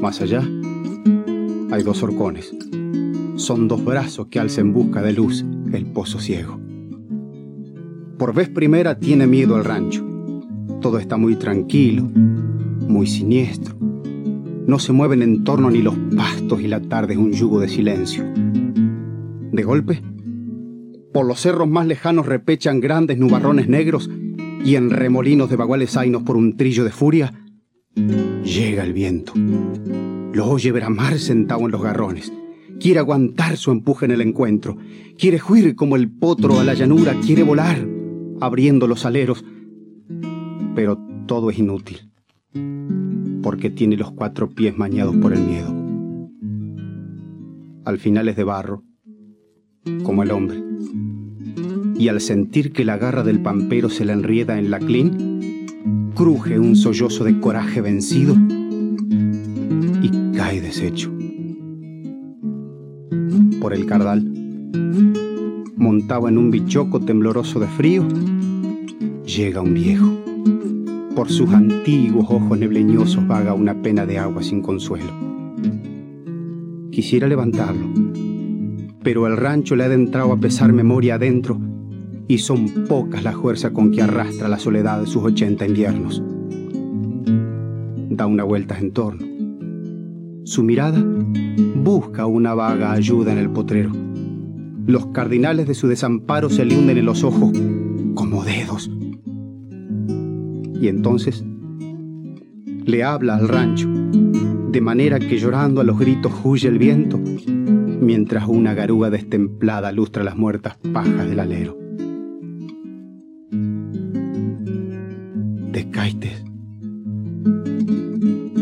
[0.00, 0.42] Más allá
[1.70, 2.52] hay dos horcones.
[3.36, 6.58] Son dos brazos que alza en busca de luz el pozo ciego.
[8.18, 10.04] Por vez primera tiene miedo el rancho.
[10.80, 13.76] Todo está muy tranquilo, muy siniestro.
[14.66, 17.68] No se mueven en torno ni los pastos y la tarde es un yugo de
[17.68, 18.24] silencio.
[19.52, 20.02] De golpe,
[21.12, 24.10] por los cerros más lejanos repechan grandes nubarrones negros
[24.64, 27.32] y en remolinos de baguales zainos por un trillo de furia,
[28.44, 29.32] llega el viento.
[30.32, 32.32] Lo oye bramar sentado en los garrones.
[32.78, 34.76] Quiere aguantar su empuje en el encuentro.
[35.18, 37.14] Quiere huir como el potro a la llanura.
[37.24, 37.84] Quiere volar,
[38.40, 39.44] abriendo los aleros.
[40.74, 42.12] Pero todo es inútil.
[43.42, 45.74] Porque tiene los cuatro pies mañados por el miedo.
[47.84, 48.84] Al final es de barro,
[50.04, 50.67] como el hombre.
[51.98, 55.66] Y al sentir que la garra del pampero se le enrieda en la clín,
[56.14, 58.36] cruje un sollozo de coraje vencido
[60.02, 61.12] y cae deshecho.
[63.60, 64.24] Por el cardal,
[65.76, 68.06] montado en un bichoco tembloroso de frío,
[69.24, 70.10] llega un viejo.
[71.14, 75.12] Por sus antiguos ojos nebleñosos vaga una pena de agua sin consuelo.
[76.90, 77.88] Quisiera levantarlo,
[79.08, 81.58] pero el rancho le ha adentrado a pesar memoria adentro
[82.26, 86.22] y son pocas las fuerzas con que arrastra la soledad de sus ochenta inviernos.
[88.10, 89.26] Da una vuelta en torno
[90.44, 91.02] su mirada
[91.82, 93.92] busca una vaga ayuda en el potrero.
[94.86, 97.50] Los cardinales de su desamparo se le hunden en los ojos
[98.14, 98.90] como dedos.
[100.82, 101.46] Y entonces
[102.84, 103.88] le habla al rancho,
[104.70, 107.18] de manera que llorando a los gritos huye el viento,
[108.00, 111.76] mientras una garuga destemplada lustra las muertas pajas del alero.
[115.72, 116.44] Descaites,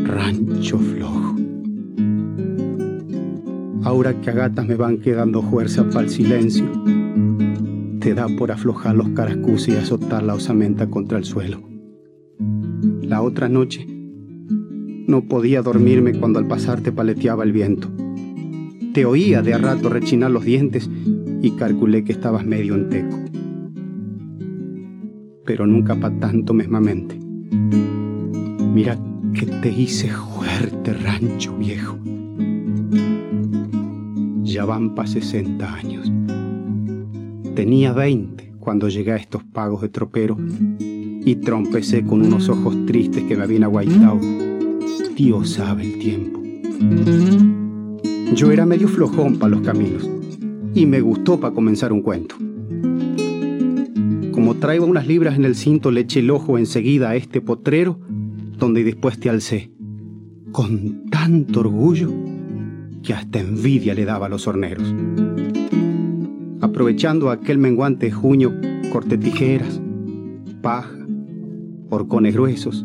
[0.05, 1.37] rancho flojo.
[3.85, 6.67] Ahora que a gatas me van quedando fuerza para el silencio,
[8.01, 11.63] te da por aflojar los caracus y azotar la osamenta contra el suelo.
[13.03, 13.87] La otra noche
[15.07, 17.89] no podía dormirme cuando al pasar te paleteaba el viento.
[18.97, 20.89] Te oía de a rato rechinar los dientes
[21.43, 23.19] y calculé que estabas medio en teco.
[25.45, 27.19] Pero nunca pa' tanto mesmamente.
[28.73, 28.97] Mira
[29.35, 31.99] que te hice fuerte rancho viejo
[34.43, 36.11] ya van para 60 años.
[37.55, 40.39] Tenía 20 cuando llegué a estos pagos de tropero
[40.79, 44.19] y trompecé con unos ojos tristes que me habían aguaitado.
[45.15, 46.41] Dios sabe el tiempo.
[48.35, 50.09] Yo era medio flojón para los caminos
[50.75, 52.37] y me gustó para comenzar un cuento.
[54.33, 57.99] Como traigo unas libras en el cinto, le eché el ojo enseguida a este potrero
[58.59, 59.71] donde después te alcé,
[60.53, 62.13] con tanto orgullo
[63.03, 64.95] que hasta envidia le daba a los horneros.
[66.61, 68.53] Aprovechando aquel menguante junio,
[68.93, 69.81] corté tijeras,
[70.61, 70.97] paja,
[71.91, 72.85] horcones gruesos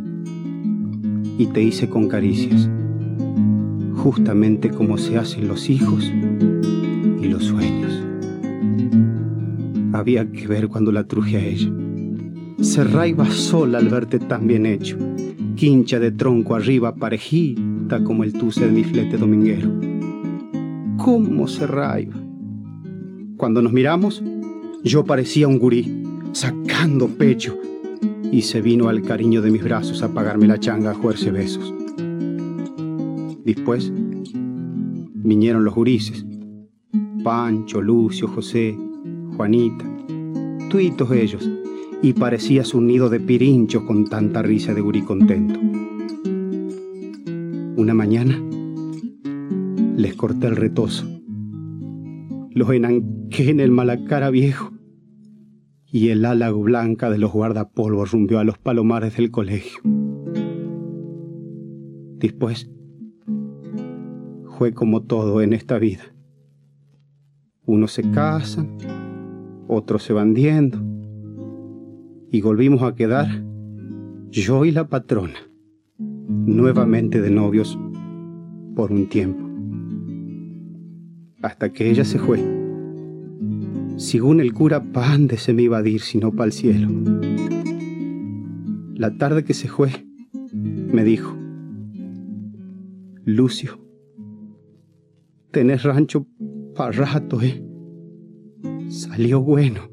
[1.37, 2.69] y te hice con caricias,
[4.02, 6.12] justamente como se hacen los hijos
[7.22, 8.04] y los sueños.
[9.93, 11.72] Había que ver cuando la truje a ella.
[12.62, 14.97] Se raiba sola al verte tan bien hecho,
[15.56, 19.70] quincha de tronco arriba parejita como el tuce de mi flete dominguero
[21.04, 22.16] cómo se raiva.
[23.38, 24.22] Cuando nos miramos,
[24.84, 27.58] yo parecía un gurí, sacando pecho,
[28.32, 31.74] y se vino al cariño de mis brazos a pagarme la changa a juerse besos.
[33.45, 36.25] Después vinieron los gurises,
[37.23, 38.77] Pancho, Lucio, José,
[39.35, 39.85] Juanita,
[40.69, 41.49] tuitos ellos,
[42.03, 45.59] y parecías un nido de pirinchos con tanta risa de gurí contento.
[47.77, 48.41] Una mañana,
[49.95, 51.05] les corté el retozo.
[52.51, 54.71] Los enanqué en el malacara viejo
[55.91, 59.81] y el ala blanca de los guardapolvos rumbió a los palomares del colegio.
[62.17, 62.69] Después
[64.62, 66.03] fue como todo en esta vida.
[67.66, 68.78] Unos se casan,
[69.68, 70.78] otros se van diendo
[72.30, 73.43] y volvimos a quedar
[74.30, 75.39] yo y la patrona,
[75.97, 77.76] nuevamente de novios
[78.76, 79.49] por un tiempo
[81.41, 82.38] hasta que ella se fue.
[83.95, 86.88] Según el cura, ¿pa' se me iba a ir sino para el cielo?
[88.93, 90.05] La tarde que se fue,
[90.53, 91.36] me dijo,
[93.26, 93.82] Lucio,
[95.52, 96.26] tenés rancho
[96.76, 97.64] para rato, ¿eh?
[98.89, 99.89] Salió bueno.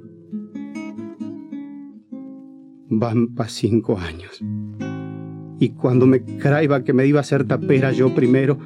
[2.89, 4.43] Van pa' cinco años.
[5.61, 8.59] Y cuando me craiba que me iba a hacer tapera yo primero,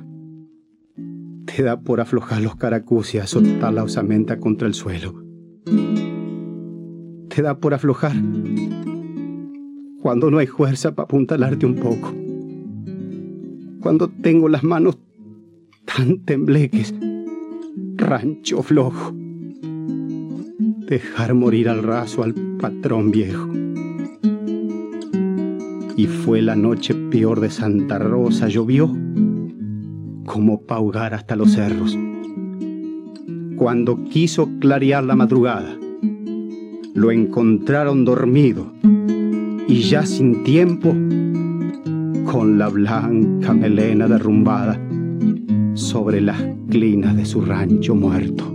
[1.46, 5.24] te da por aflojar los caracus y azotar la osamenta contra el suelo.
[7.28, 8.14] Te da por aflojar
[10.00, 12.14] cuando no hay fuerza para apuntalarte un poco.
[13.80, 14.98] Cuando tengo las manos
[15.84, 16.94] tan tembleques,
[17.96, 19.12] rancho flojo.
[20.88, 23.48] Dejar morir al raso al patrón viejo.
[25.96, 28.90] Y fue la noche peor de Santa Rosa, llovió
[30.24, 31.98] como paugar hasta los cerros.
[33.56, 35.76] Cuando quiso clarear la madrugada,
[36.94, 38.72] lo encontraron dormido
[39.68, 40.94] y ya sin tiempo,
[42.30, 44.80] con la blanca melena derrumbada
[45.74, 48.48] sobre las clinas de su rancho muerto.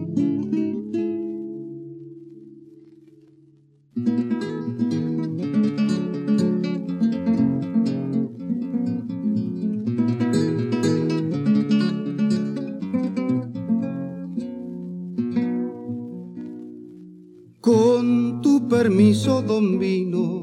[17.61, 20.37] Con tu permiso, don Vino,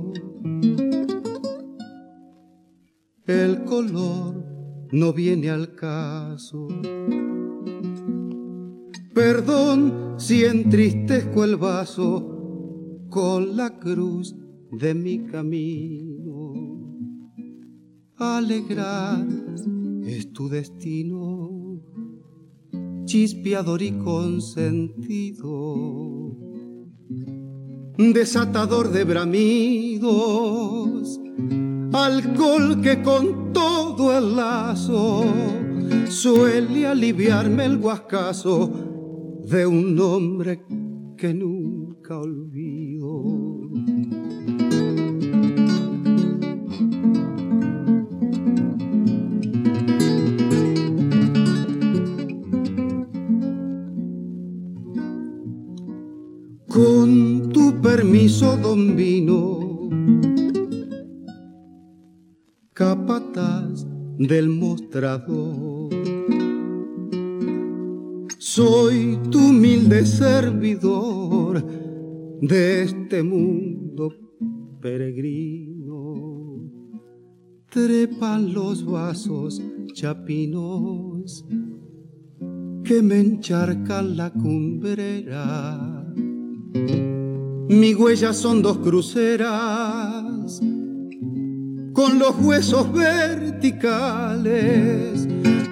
[4.95, 6.69] no viene al caso.
[9.13, 14.37] Perdón si entristezco el vaso con la cruz
[14.71, 16.55] de mi camino.
[18.17, 19.27] Alegrar
[20.05, 21.81] es tu destino,
[23.05, 25.43] chispeador y consentido,
[27.99, 30.05] desatador de bramidos
[31.95, 35.25] alcohol que con todo el lazo
[36.09, 38.69] suele aliviarme el guascazo
[39.45, 40.65] de un hombre
[41.17, 43.23] que nunca olvido.
[56.67, 59.64] Con tu permiso, don Vino,
[62.75, 63.87] capataz
[64.18, 65.91] del mostrador.
[68.39, 71.64] Soy tu humilde servidor
[72.41, 74.12] de este mundo
[74.83, 76.64] peregrino.
[77.70, 79.62] Trepan los vasos
[79.93, 81.47] chapinos
[82.83, 86.12] que me encharcan la cumbrera.
[87.68, 90.61] Mi huella son dos cruceras
[91.95, 93.29] con los huesos verticales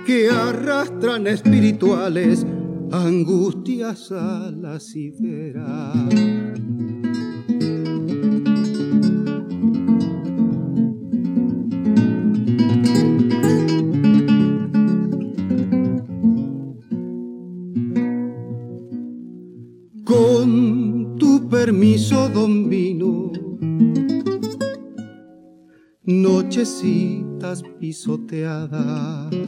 [0.06, 2.46] que arrastran espirituales
[2.92, 5.92] angustias a la sidera.
[20.04, 23.51] Con tu permiso, don Vino
[26.04, 29.46] nochecitas pisoteadas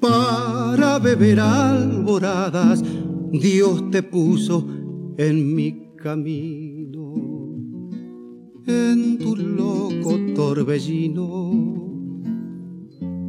[0.00, 2.82] para beber alboradas
[3.32, 4.66] Dios te puso
[5.16, 7.14] en mi camino.
[8.66, 11.80] En tu loco torbellino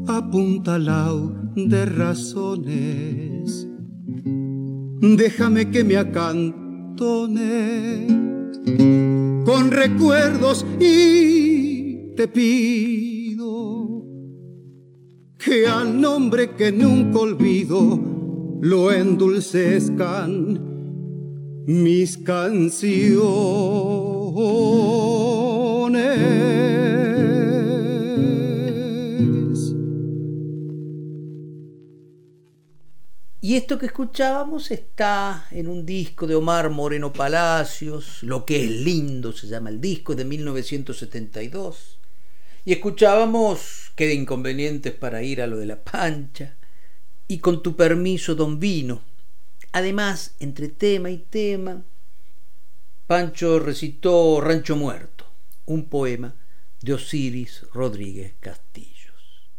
[0.08, 3.68] apuntalao de razones.
[5.02, 7.52] Déjame que me acantone
[9.52, 14.06] con recuerdos y te pido
[15.38, 18.00] que al nombre que nunca olvido
[18.62, 20.58] lo endulcezcan
[21.68, 22.82] mis canciones.
[33.44, 38.70] Y esto que escuchábamos está en un disco de Omar Moreno Palacios, Lo que es
[38.70, 41.98] lindo se llama el disco, de 1972.
[42.66, 46.56] Y escuchábamos Qué inconvenientes para ir a lo de la pancha.
[47.28, 49.02] Y con tu permiso, don Vino.
[49.72, 51.84] Además, entre tema y tema,
[53.08, 55.26] Pancho recitó Rancho Muerto,
[55.66, 56.36] un poema
[56.82, 59.50] de Osiris Rodríguez Castillos.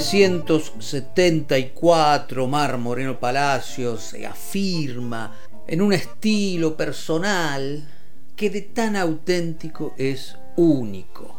[0.00, 5.36] 1974, Mar Moreno Palacios se afirma
[5.68, 7.86] en un estilo personal
[8.34, 11.38] que de tan auténtico es único.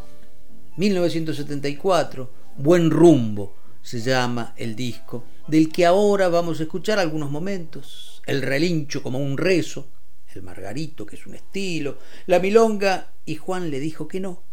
[0.77, 8.21] 1974, Buen Rumbo se llama el disco, del que ahora vamos a escuchar algunos momentos.
[8.27, 9.87] El relincho como un rezo,
[10.35, 11.97] el margarito que es un estilo,
[12.27, 14.43] la milonga y Juan le dijo que no.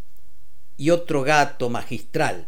[0.78, 2.46] Y otro gato magistral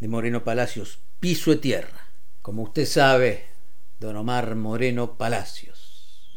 [0.00, 2.06] de Moreno Palacios, Piso de Tierra.
[2.42, 3.46] Como usted sabe,
[3.98, 6.32] don Omar Moreno Palacios.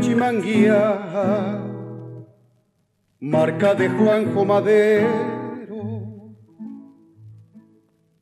[0.00, 1.60] Chimanguía,
[3.20, 6.34] marca de Juanjo Madero,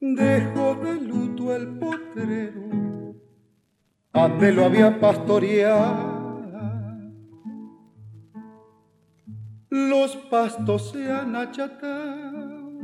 [0.01, 3.17] dejó de luto el potrero,
[4.13, 6.15] antes lo había pastoreado.
[9.71, 12.79] Los pastos se han achatado,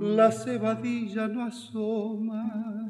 [0.00, 2.85] la cebadilla no asoma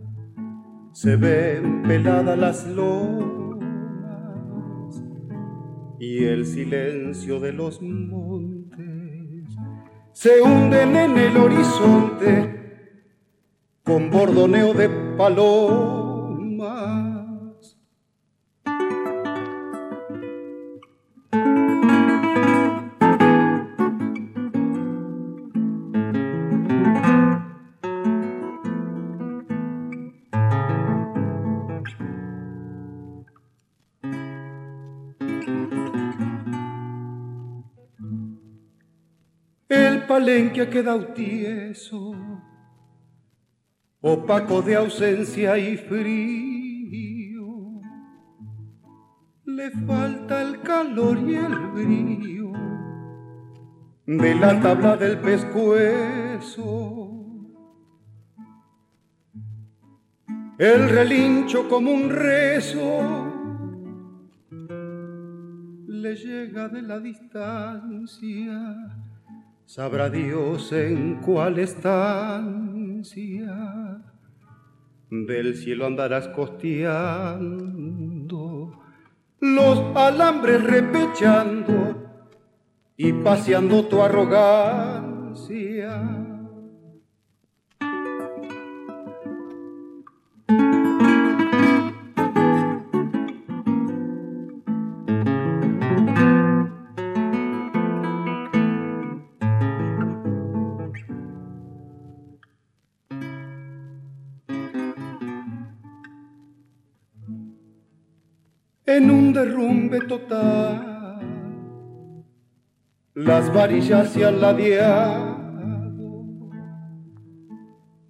[0.96, 3.62] se ven peladas las lomas
[6.00, 9.44] y el silencio de los montes
[10.12, 12.96] se hunden en el horizonte
[13.84, 14.88] con bordoneo de
[15.18, 16.05] palomas
[40.16, 42.14] palenque ha quedado tieso,
[44.00, 47.46] opaco de ausencia y frío.
[49.44, 52.52] Le falta el calor y el brillo
[54.06, 56.62] de la tabla del pescuezo.
[60.58, 63.34] El relincho como un rezo
[65.86, 68.62] le llega de la distancia
[69.66, 73.04] Sabrá Dios en cuál estancia
[75.10, 77.82] del cielo andarás costeando,
[79.40, 81.96] los alambres repechando
[82.96, 85.06] y paseando tu arrogancia.
[108.96, 110.96] En un derrumbe total.
[113.14, 115.36] Las varillas se han ladeado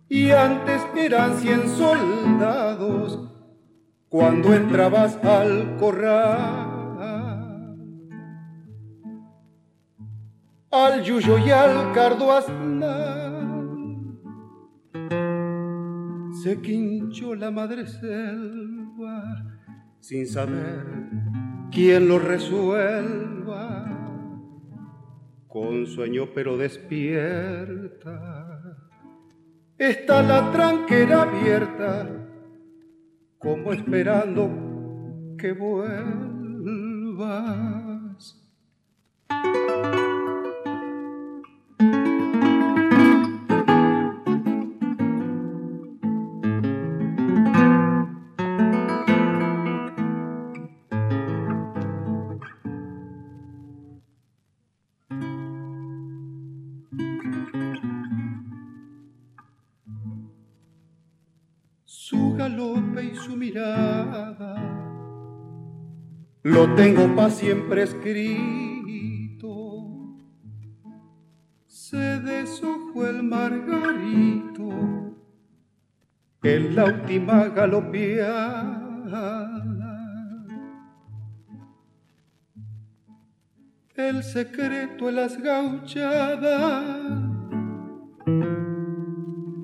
[0.09, 3.20] y antes eran cien soldados
[4.09, 6.57] cuando entrabas al corral.
[10.70, 12.30] Al yuyo y al cardo
[16.43, 19.55] se quinchó la madre selva
[20.01, 20.84] sin saber
[21.70, 23.84] quién lo resuelva.
[25.49, 28.26] Con sueño pero despierta,
[29.78, 32.09] está la tranquera abierta,
[33.38, 34.51] como esperando
[35.38, 36.26] que vuelvas.
[66.47, 69.36] Lo tengo para siempre escrito.
[71.66, 74.68] Se deshojó el margarito
[76.44, 78.84] en la última galopeada.
[83.97, 86.84] El secreto en las gauchadas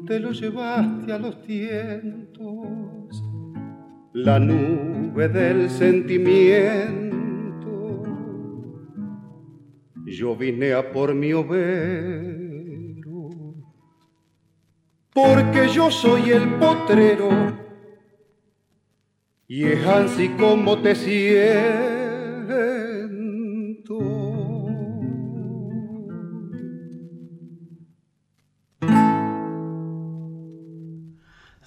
[0.07, 3.01] te lo llevaste a los tientos
[4.12, 7.12] la nube del sentimiento.
[10.04, 13.30] Yo vine a por mi overo,
[15.12, 17.30] porque yo soy el potrero,
[19.48, 22.01] y es así como te siento.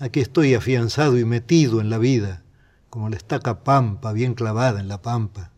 [0.05, 2.43] Aquí estoy afianzado y metido en la vida,
[2.91, 5.49] como la estaca pampa bien clavada en la pampa.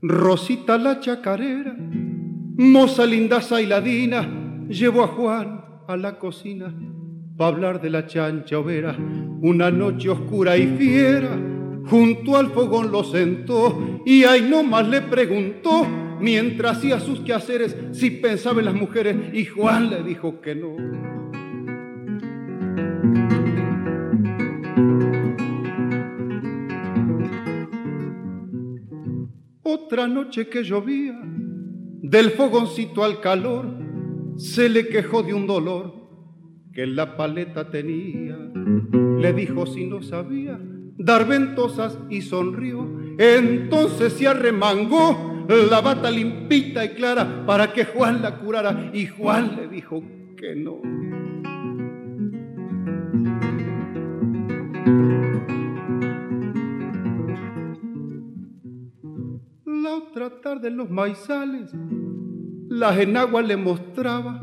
[0.00, 1.76] Rosita la chacarera,
[2.56, 6.74] moza linda sailadina, llevó a Juan a la cocina
[7.36, 8.96] para hablar de la chancha overa.
[9.42, 11.38] Una noche oscura y fiera,
[11.86, 15.86] junto al fogón lo sentó y ahí nomás le preguntó,
[16.20, 20.76] mientras hacía sus quehaceres, si pensaba en las mujeres y Juan le dijo que no.
[29.62, 31.20] Otra noche que llovía,
[32.02, 33.85] del fogoncito al calor,
[34.36, 35.92] se le quejó de un dolor
[36.72, 38.36] que en la paleta tenía.
[39.18, 40.58] Le dijo si no sabía
[40.98, 42.88] dar ventosas y sonrió.
[43.18, 49.56] Entonces se arremangó la bata limpita y clara para que Juan la curara y Juan
[49.56, 50.02] le dijo
[50.36, 50.80] que no.
[59.64, 61.70] La otra tarde en los maizales,
[62.68, 64.40] la enagua le mostraba,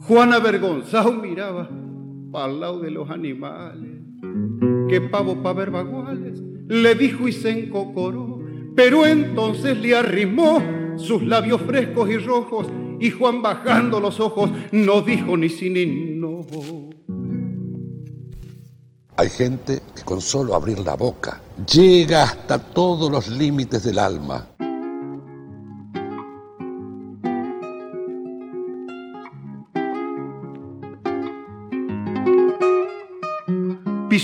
[0.00, 1.68] Juan avergonzado miraba
[2.32, 4.02] para el lado de los animales.
[4.88, 8.40] Que pavo pa' ver baguales, le dijo y se encocoró,
[8.74, 10.62] pero entonces le arrimó
[10.96, 12.68] sus labios frescos y rojos
[12.98, 16.46] y Juan bajando los ojos no dijo ni sí ni no.
[19.18, 21.40] Hay gente que con solo abrir la boca
[21.72, 24.46] llega hasta todos los límites del alma.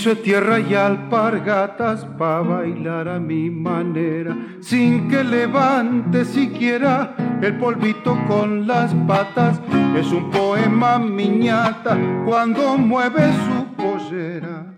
[0.03, 8.17] De tierra y alpargatas pa' bailar a mi manera, sin que levante siquiera el polvito
[8.27, 9.61] con las patas.
[9.95, 14.75] Es un poema miñata cuando mueve su pollera.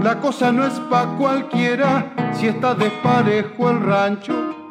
[0.00, 4.61] La cosa no es pa' cualquiera si está desparejo el rancho.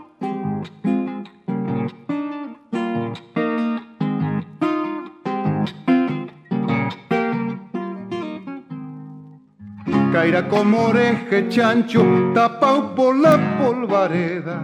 [10.12, 12.03] Caerá como oreje chancho
[12.34, 14.62] tapado por la polvareda.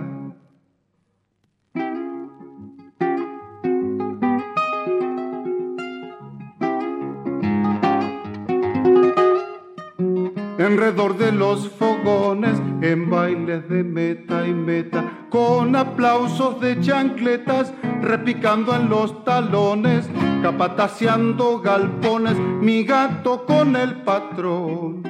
[10.60, 18.76] Enredor de los fogones, en bailes de meta y meta, con aplausos de chancletas, repicando
[18.76, 20.10] en los talones,
[20.44, 25.07] capataceando galpones, mi gato con el patrón.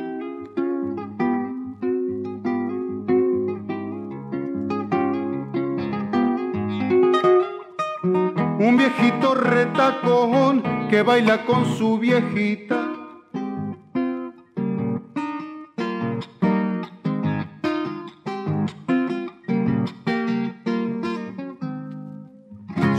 [8.87, 12.93] Viejito retacón que baila con su viejita.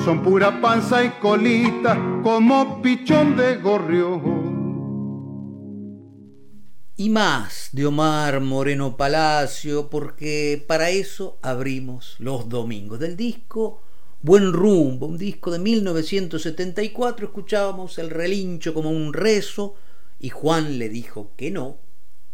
[0.05, 4.49] Son pura panza y colita como pichón de gorrión.
[6.97, 13.83] Y más de Omar Moreno Palacio, porque para eso abrimos los domingos del disco
[14.21, 19.77] Buen Rumbo, un disco de 1974, escuchábamos el relincho como un rezo
[20.19, 21.79] y Juan le dijo que no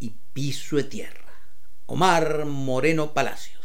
[0.01, 1.35] y piso de tierra.
[1.85, 3.61] Omar Moreno Palacios.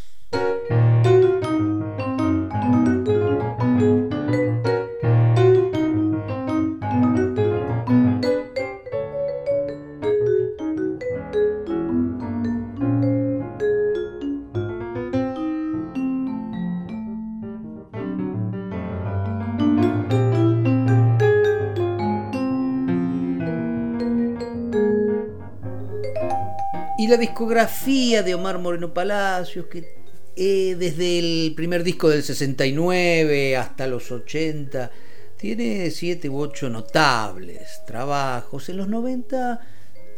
[27.09, 29.95] La discografía de Omar Moreno Palacios, que
[30.35, 34.91] eh, desde el primer disco del 69 hasta los 80,
[35.35, 38.69] tiene siete u ocho notables trabajos.
[38.69, 39.59] En los 90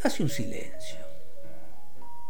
[0.03, 0.99] hace un silencio.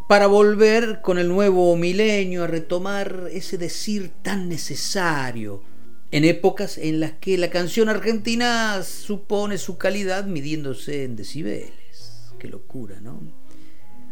[0.08, 5.64] Para volver con el nuevo milenio a retomar ese decir tan necesario
[6.12, 12.32] en épocas en las que la canción argentina supone su calidad midiéndose en decibeles.
[12.38, 13.41] Qué locura, ¿no?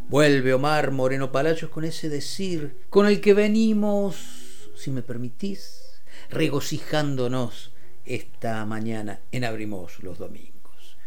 [0.09, 6.01] Vuelve Omar Moreno Palacios con ese decir con el que venimos, si me permitís,
[6.31, 7.71] regocijándonos
[8.05, 10.97] esta mañana en Abrimos los Domingos.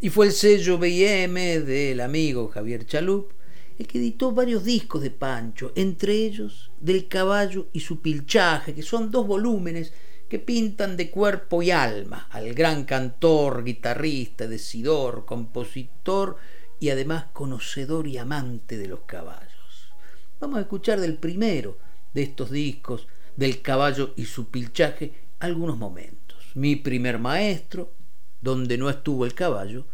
[0.00, 3.32] Y fue el sello BM del amigo Javier Chalup
[3.80, 8.82] el que editó varios discos de Pancho, entre ellos Del caballo y su pilchaje, que
[8.82, 9.92] son dos volúmenes
[10.28, 16.36] que pintan de cuerpo y alma al gran cantor, guitarrista, decidor, compositor
[16.80, 19.92] y además conocedor y amante de los caballos.
[20.40, 21.78] Vamos a escuchar del primero
[22.14, 23.06] de estos discos,
[23.36, 27.92] del caballo y su pilchaje, algunos momentos mi primer maestro,
[28.40, 29.86] donde no estuvo el caballo,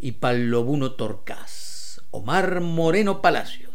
[0.00, 3.67] y Palobuno Torcás, Omar Moreno Palacios.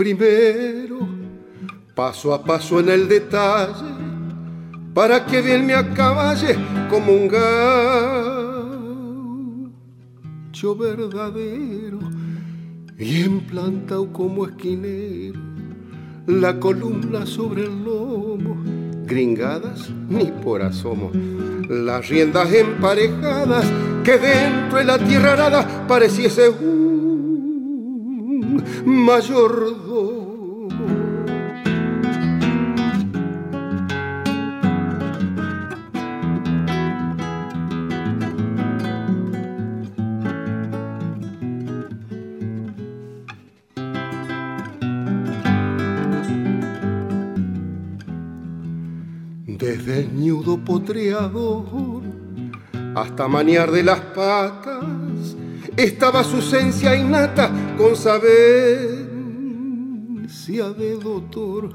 [0.00, 1.06] Primero
[1.94, 3.92] paso a paso en el detalle,
[4.94, 6.56] para que bien me acaballe
[6.88, 7.28] como un
[10.48, 11.98] gaucho verdadero,
[12.96, 15.38] bien plantado como esquinero,
[16.26, 18.56] la columna sobre el lomo,
[19.04, 21.10] gringadas ni por asomo,
[21.68, 23.66] las riendas emparejadas
[24.02, 26.99] que dentro de la tierra arada pareciese un
[28.84, 30.30] mayordomo.
[49.86, 52.02] Desnudo potreador,
[52.94, 54.79] hasta maniar de las patas,
[55.84, 59.00] estaba su esencia innata con sabencia
[60.70, 61.72] de doctor,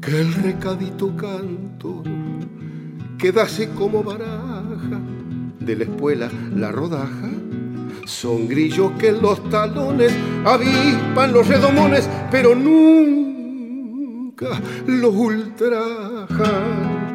[0.00, 2.04] que el recadito cantor
[3.18, 5.00] quedase como baraja
[5.60, 7.30] de la espuela la rodaja.
[8.04, 10.12] Son grillos que en los talones
[10.44, 14.46] avispan los redomones, pero nunca
[14.86, 17.05] los ultrajan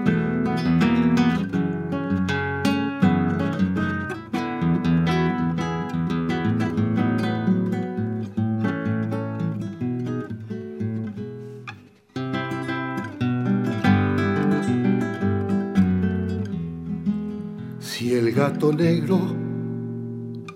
[18.42, 19.20] gato negro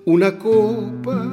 [0.06, 1.24] una copa,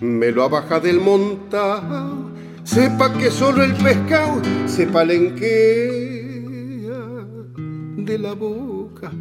[0.00, 2.30] me lo abaja del montado,
[2.62, 5.92] sepa que solo el pescado se palenquea
[7.96, 9.12] de la boca,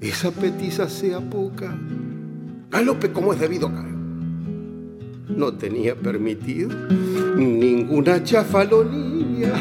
[0.00, 1.76] esa petiza sea poca,
[2.70, 3.68] galope como es debido,
[5.28, 6.68] No tenía permitido
[7.36, 9.52] ninguna chafalonía.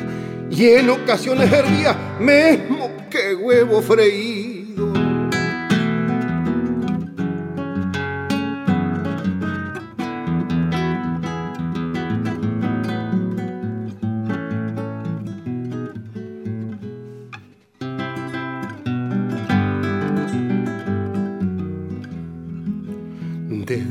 [0.51, 3.81] Y en ocasiones hervía mismo que huevo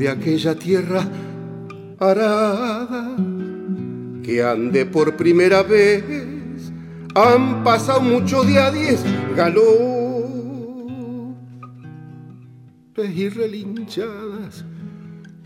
[0.02, 1.08] freído aquella tierra
[1.98, 3.16] arada
[4.22, 6.04] que ande por primera vez.
[7.14, 9.04] Han pasado mucho día diez
[9.36, 9.62] galopes
[13.14, 14.64] y relinchadas.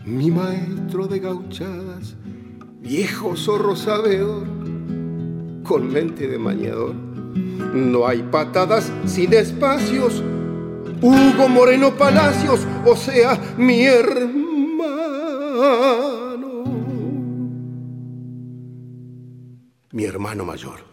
[0.05, 2.15] Mi maestro de gauchadas,
[2.81, 4.47] viejo zorro sabedor,
[5.63, 6.95] con mente de mañador.
[7.73, 10.23] No hay patadas sin espacios.
[11.01, 14.46] Hugo Moreno Palacios, o sea, mi hermano
[19.91, 20.85] mi hermano mayor.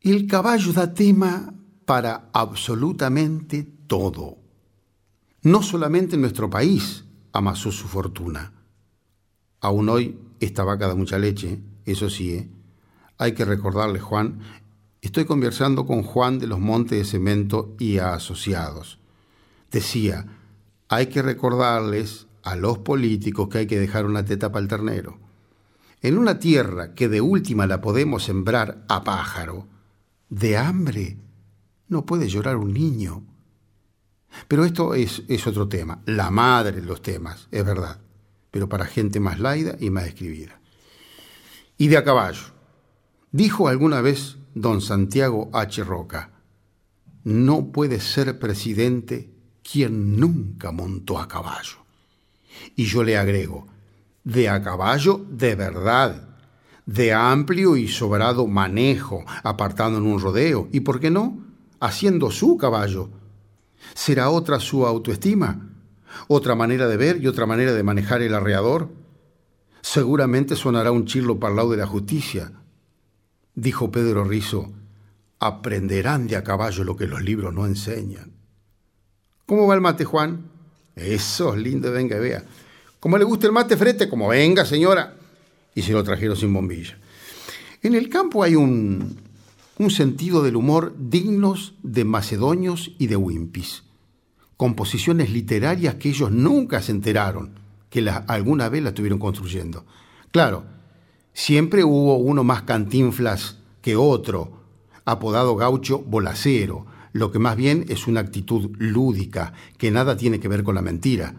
[0.00, 4.38] El caballo da tema para absolutamente todo.
[5.42, 8.52] No solamente en nuestro país amasó su fortuna.
[9.60, 12.50] Aún hoy esta vaca da mucha leche, eso sí, ¿eh?
[13.18, 14.40] hay que recordarle, Juan,
[15.02, 19.00] Estoy conversando con Juan de los Montes de Cemento y Asociados.
[19.68, 20.26] Decía,
[20.88, 25.18] hay que recordarles a los políticos que hay que dejar una teta para el ternero.
[26.02, 29.66] En una tierra que de última la podemos sembrar a pájaro,
[30.28, 31.18] de hambre
[31.88, 33.24] no puede llorar un niño.
[34.46, 38.00] Pero esto es, es otro tema, la madre de los temas, es verdad,
[38.52, 40.60] pero para gente más laida y más escribida.
[41.76, 42.52] Y de a caballo.
[43.32, 45.82] Dijo alguna vez don Santiago H.
[45.84, 46.30] Roca,
[47.24, 49.30] no puede ser presidente
[49.62, 51.78] quien nunca montó a caballo.
[52.76, 53.66] Y yo le agrego,
[54.24, 56.28] de a caballo de verdad,
[56.86, 61.38] de amplio y sobrado manejo, apartado en un rodeo, y por qué no,
[61.80, 63.10] haciendo su caballo.
[63.94, 65.70] ¿Será otra su autoestima?
[66.28, 68.90] ¿Otra manera de ver y otra manera de manejar el arreador?
[69.80, 72.52] Seguramente sonará un chirlo para lado de la justicia,
[73.54, 74.72] dijo Pedro Rizo,
[75.38, 78.32] aprenderán de a caballo lo que los libros no enseñan.
[79.46, 80.44] ¿Cómo va el mate, Juan?
[80.94, 82.44] Eso es lindo, venga vea.
[83.00, 84.08] ¿Cómo le gusta el mate frente?
[84.08, 85.16] Como venga, señora.
[85.74, 86.96] Y se lo trajeron sin bombilla.
[87.82, 89.18] En el campo hay un,
[89.78, 93.82] un sentido del humor dignos de macedonios y de wimpis.
[94.56, 97.54] Composiciones literarias que ellos nunca se enteraron
[97.90, 99.84] que alguna vez la estuvieron construyendo.
[100.30, 100.64] Claro,
[101.32, 104.60] Siempre hubo uno más cantinflas que otro,
[105.04, 110.48] apodado gaucho bolacero, lo que más bien es una actitud lúdica, que nada tiene que
[110.48, 111.34] ver con la mentira.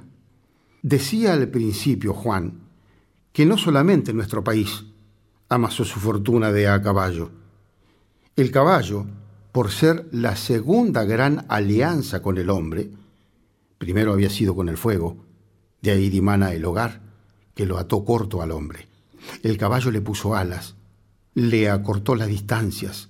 [0.82, 2.60] Decía al principio Juan
[3.32, 4.86] que no solamente nuestro país
[5.50, 7.32] amasó su fortuna de a caballo.
[8.36, 9.06] El caballo,
[9.52, 12.91] por ser la segunda gran alianza con el hombre,
[13.78, 15.18] primero había sido con el fuego,
[15.82, 17.02] de ahí dimana el hogar,
[17.54, 18.93] que lo ató corto al hombre.
[19.41, 20.76] El caballo le puso alas,
[21.34, 23.09] le acortó las distancias,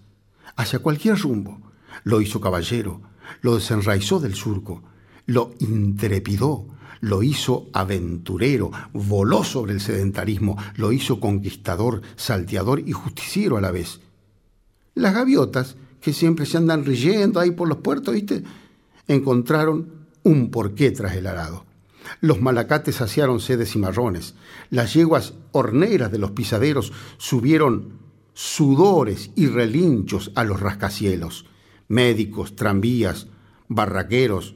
[0.55, 1.61] hacia cualquier rumbo.
[2.03, 3.01] Lo hizo caballero,
[3.41, 4.83] lo desenraizó del surco,
[5.25, 6.67] lo intrepidó,
[7.01, 13.71] lo hizo aventurero, voló sobre el sedentarismo, lo hizo conquistador, salteador y justiciero a la
[13.71, 13.99] vez.
[14.95, 18.43] Las gaviotas, que siempre se andan riendo ahí por los puertos, ¿viste?
[19.07, 21.65] Encontraron un porqué tras el arado.
[22.21, 24.35] Los malacates saciaron sedes y marrones.
[24.69, 27.99] Las yeguas horneras de los pisaderos subieron
[28.33, 31.45] sudores y relinchos a los rascacielos.
[31.87, 33.27] Médicos, tranvías,
[33.67, 34.55] barraqueros,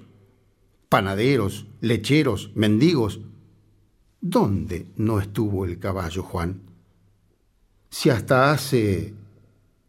[0.90, 3.20] panaderos, lecheros, mendigos.
[4.22, 6.62] ¿Dónde no estuvo el caballo, Juan?
[7.90, 9.14] Si hasta hace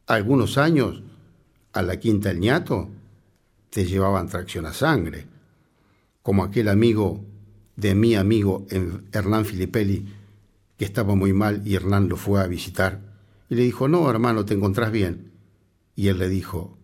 [0.06, 1.02] algunos años
[1.72, 2.88] a la Quinta El Ñato
[3.70, 5.26] te llevaban tracción a sangre,
[6.22, 7.24] como aquel amigo
[7.78, 8.66] de mi amigo
[9.12, 10.12] Hernán Filipelli,
[10.76, 13.00] que estaba muy mal y Hernán lo fue a visitar.
[13.48, 15.30] Y le dijo, no, hermano, te encontrás bien.
[15.94, 16.76] Y él le dijo,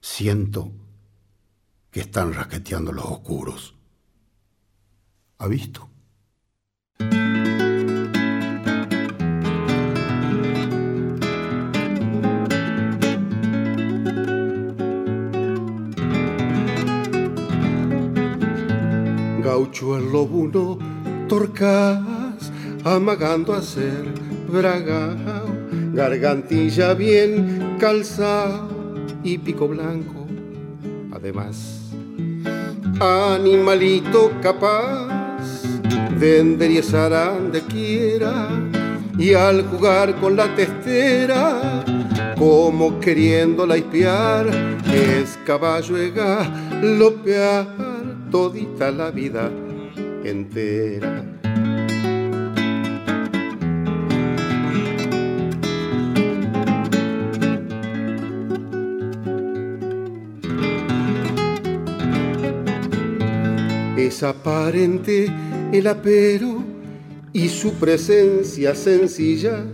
[0.00, 0.72] siento
[1.92, 3.76] que están rasqueteando los oscuros.
[5.38, 5.88] ¿Ha visto?
[19.46, 20.76] Gaucho el lobuno,
[21.28, 22.02] torcas,
[22.82, 24.04] amagando a ser
[24.50, 25.46] bragao,
[25.92, 28.68] gargantilla bien calzado
[29.22, 30.26] y pico blanco.
[31.12, 31.80] Además,
[32.98, 35.06] animalito capaz
[36.18, 38.48] de enderezar donde quiera
[39.16, 41.84] y al jugar con la testera
[42.36, 44.48] como queriendo la espiar
[44.92, 46.50] es caballo ega
[46.82, 47.95] lopear
[48.30, 49.50] todita la vida
[50.24, 51.24] entera.
[63.96, 65.26] Es aparente
[65.72, 66.62] el apero
[67.32, 69.64] y su presencia sencilla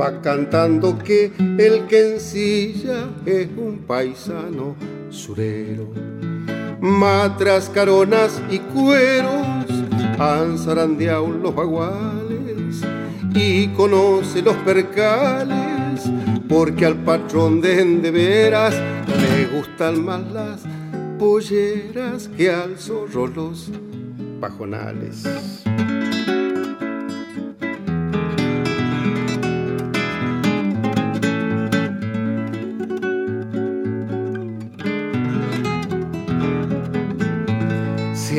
[0.00, 4.76] va cantando que el que ensilla es un paisano
[5.10, 6.25] surero
[6.80, 9.46] matras, caronas y cueros
[10.18, 12.82] han zarandeado los baguales
[13.34, 16.10] y conoce los percales
[16.48, 20.62] porque al patrón de veras le gustan más las
[21.18, 23.70] polleras que al zorro los
[24.40, 25.24] pajonales.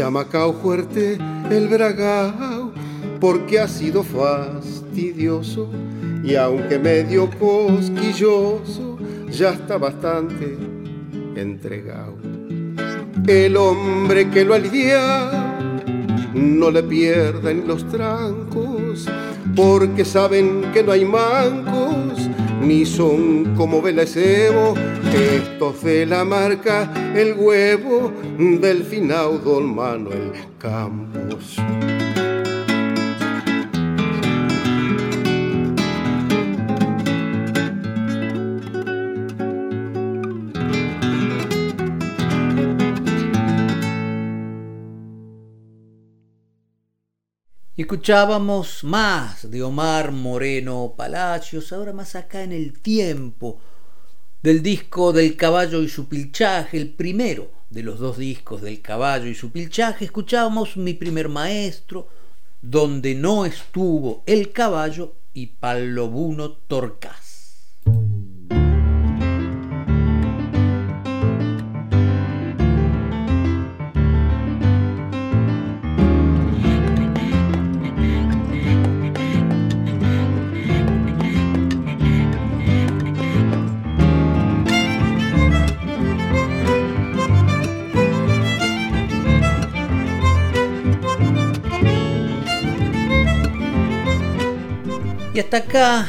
[0.10, 1.18] Macao fuerte
[1.50, 2.72] el bragao,
[3.20, 5.70] porque ha sido fastidioso
[6.24, 8.98] y aunque medio cosquilloso,
[9.30, 10.58] ya está bastante
[11.36, 12.16] entregado.
[13.28, 15.58] El hombre que lo alivia
[16.34, 19.08] no le pierden los trancos,
[19.56, 22.30] porque saben que no hay mancos,
[22.62, 24.76] ni son como Belacebo,
[25.14, 31.58] estos de la marca el huevo del final don Manuel Campos.
[47.82, 53.60] Escuchábamos más de Omar Moreno Palacios, ahora más acá en el tiempo,
[54.42, 59.28] del disco del caballo y su pilchaje, el primero de los dos discos del caballo
[59.28, 62.08] y su pilchaje, escuchábamos Mi primer maestro,
[62.64, 67.27] donde no estuvo el caballo y Palobuno Torcás.
[95.38, 96.08] Y hasta acá,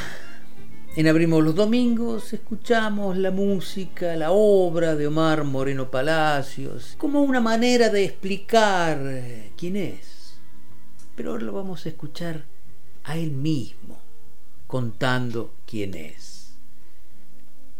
[0.96, 7.38] en Abrimos los Domingos, escuchamos la música, la obra de Omar Moreno Palacios, como una
[7.38, 10.38] manera de explicar eh, quién es.
[11.14, 12.46] Pero ahora lo vamos a escuchar
[13.04, 14.00] a él mismo,
[14.66, 16.54] contando quién es.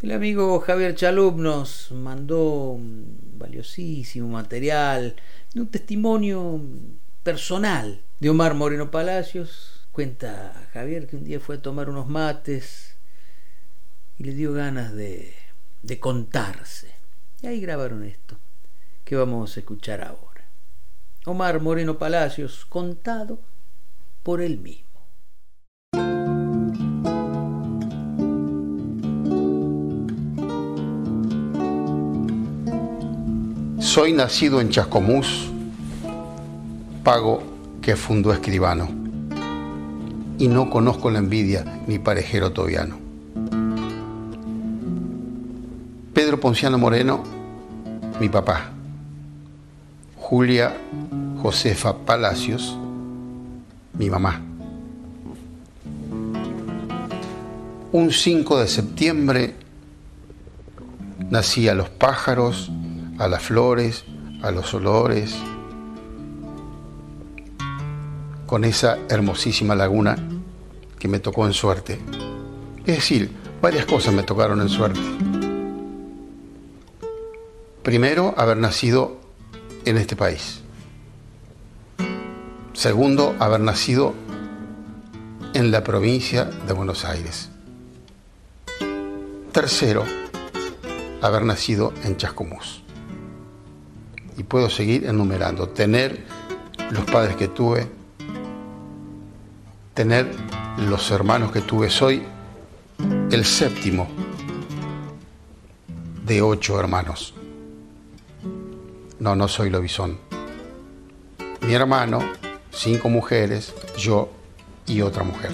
[0.03, 5.17] El amigo Javier Chalup nos mandó un valiosísimo material,
[5.57, 6.61] un testimonio
[7.23, 12.95] personal de Omar Moreno Palacios, Cuenta Javier que un día fue a tomar unos mates
[14.17, 15.35] y le dio ganas de,
[15.83, 16.95] de contarse.
[17.43, 18.37] Y ahí grabaron esto,
[19.05, 20.45] que vamos a escuchar ahora.
[21.25, 23.41] Omar Moreno Palacios, contado
[24.23, 24.87] por él mismo.
[33.81, 35.51] Soy nacido en Chascomús,
[37.03, 37.43] pago
[37.83, 39.08] que fundó escribano
[40.39, 42.97] y no conozco la envidia ni parejero tobiano.
[46.15, 47.23] Pedro Ponciano Moreno,
[48.21, 48.71] mi papá.
[50.17, 50.77] Julia
[51.43, 52.77] Josefa Palacios,
[53.95, 54.43] mi mamá.
[57.91, 59.55] Un 5 de septiembre
[61.31, 62.71] nací a los pájaros,
[63.19, 64.05] a las flores,
[64.43, 65.35] a los olores,
[68.49, 70.17] con esa hermosísima laguna
[70.99, 72.01] que me tocó en suerte.
[72.87, 73.31] Es decir,
[73.61, 74.99] varias cosas me tocaron en suerte.
[77.83, 79.19] Primero, haber nacido
[79.85, 80.63] en este país.
[82.73, 84.15] Segundo, haber nacido
[85.53, 87.51] en la provincia de Buenos Aires.
[89.53, 90.05] Tercero,
[91.21, 92.83] haber nacido en Chascomús.
[94.39, 95.69] Y puedo seguir enumerando.
[95.69, 96.25] Tener
[96.91, 97.98] los padres que tuve,
[99.99, 100.31] tener
[100.89, 101.91] los hermanos que tuve.
[101.91, 102.23] Soy
[103.33, 104.07] el séptimo
[106.25, 107.35] de ocho hermanos.
[109.19, 110.21] No, no soy lobizón.
[111.67, 112.21] Mi hermano,
[112.71, 114.31] cinco mujeres, yo
[114.87, 115.51] y otra mujer.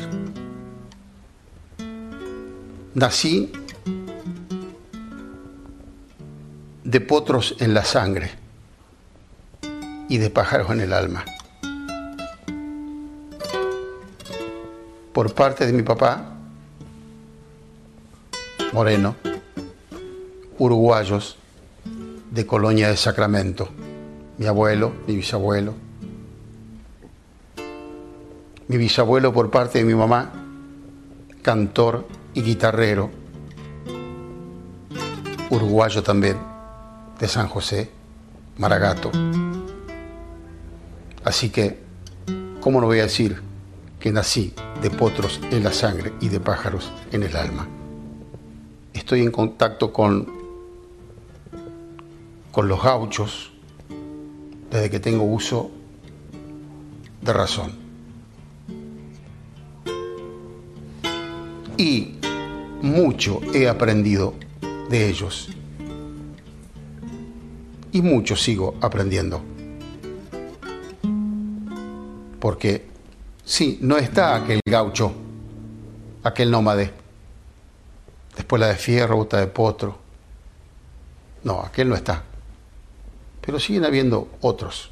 [2.92, 3.50] Nací
[6.84, 8.30] de potros en la sangre
[10.10, 11.24] y de pájaros en el alma.
[15.14, 16.34] Por parte de mi papá,
[18.72, 19.14] moreno,
[20.58, 21.38] uruguayos
[22.32, 23.68] de Colonia de Sacramento,
[24.38, 25.74] mi abuelo, mi bisabuelo,
[28.66, 30.32] mi bisabuelo por parte de mi mamá,
[31.42, 33.08] cantor y guitarrero,
[35.48, 36.38] uruguayo también,
[37.20, 37.88] de San José,
[38.58, 39.12] Maragato.
[41.22, 41.78] Así que,
[42.60, 43.53] ¿cómo no voy a decir
[44.04, 44.52] que nací
[44.82, 47.66] de potros en la sangre y de pájaros en el alma.
[48.92, 50.28] Estoy en contacto con,
[52.52, 53.50] con los gauchos
[54.70, 55.70] desde que tengo uso
[57.22, 57.72] de razón.
[61.78, 62.16] Y
[62.82, 64.34] mucho he aprendido
[64.90, 65.48] de ellos.
[67.90, 69.40] Y mucho sigo aprendiendo.
[72.38, 72.92] Porque
[73.44, 75.12] Sí, no está aquel gaucho,
[76.22, 76.92] aquel nómade.
[78.36, 79.98] después la de fierro, otra de potro.
[81.42, 82.22] No, aquel no está.
[83.42, 84.90] Pero siguen habiendo otros.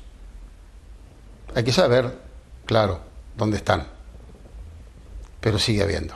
[1.54, 2.18] Hay que saber,
[2.66, 3.00] claro,
[3.36, 3.86] dónde están.
[5.40, 6.14] Pero sigue habiendo.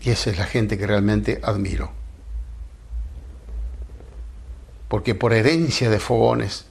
[0.00, 1.92] Y esa es la gente que realmente admiro.
[4.88, 6.64] Porque por herencia de fogones,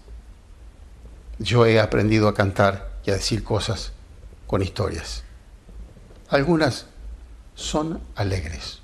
[1.37, 3.91] yo he aprendido a cantar y a decir cosas
[4.47, 5.23] con historias.
[6.29, 6.87] Algunas
[7.55, 8.81] son alegres,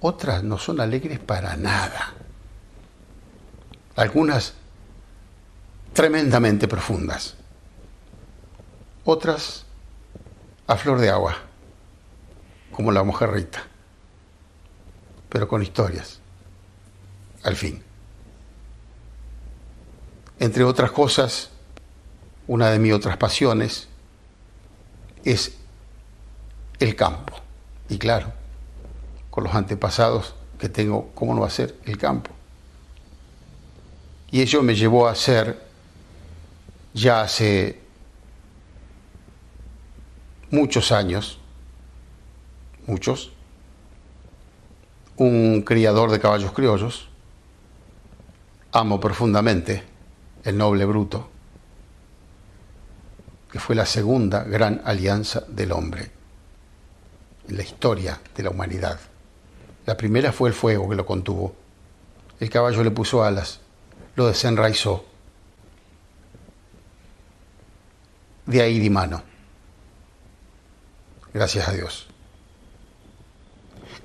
[0.00, 2.14] otras no son alegres para nada.
[3.96, 4.54] Algunas
[5.92, 7.36] tremendamente profundas,
[9.04, 9.64] otras
[10.66, 11.36] a flor de agua,
[12.72, 13.62] como la mujer Rita,
[15.28, 16.18] pero con historias,
[17.44, 17.82] al fin.
[20.40, 21.50] Entre otras cosas,
[22.46, 23.88] una de mis otras pasiones
[25.24, 25.56] es
[26.78, 27.34] el campo.
[27.88, 28.32] Y claro,
[29.30, 32.30] con los antepasados que tengo, ¿cómo no va a ser el campo?
[34.30, 35.62] Y ello me llevó a ser,
[36.92, 37.80] ya hace
[40.50, 41.38] muchos años,
[42.86, 43.32] muchos,
[45.16, 47.08] un criador de caballos criollos,
[48.72, 49.84] amo profundamente
[50.42, 51.28] el noble bruto,
[53.54, 56.10] que fue la segunda gran alianza del hombre
[57.48, 58.98] en la historia de la humanidad.
[59.86, 61.54] La primera fue el fuego que lo contuvo.
[62.40, 63.60] El caballo le puso alas,
[64.16, 65.04] lo desenraizó.
[68.44, 69.22] De ahí di mano.
[71.32, 72.08] Gracias a Dios.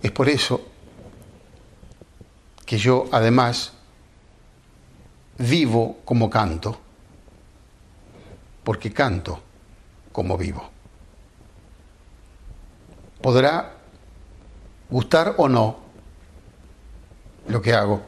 [0.03, 0.61] Es por eso
[2.67, 3.73] que yo además
[5.39, 6.79] vivo como canto
[8.69, 9.41] porque canto
[10.11, 10.69] como vivo.
[13.19, 13.73] Podrá
[14.91, 15.79] gustar o no
[17.47, 17.99] lo que hago,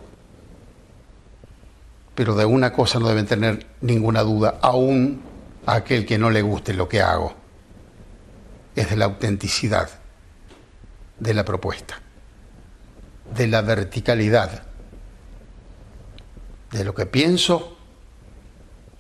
[2.14, 5.24] pero de una cosa no deben tener ninguna duda, aún
[5.66, 7.34] a aquel que no le guste lo que hago,
[8.76, 9.90] es de la autenticidad
[11.18, 12.00] de la propuesta,
[13.34, 14.62] de la verticalidad,
[16.70, 17.76] de lo que pienso,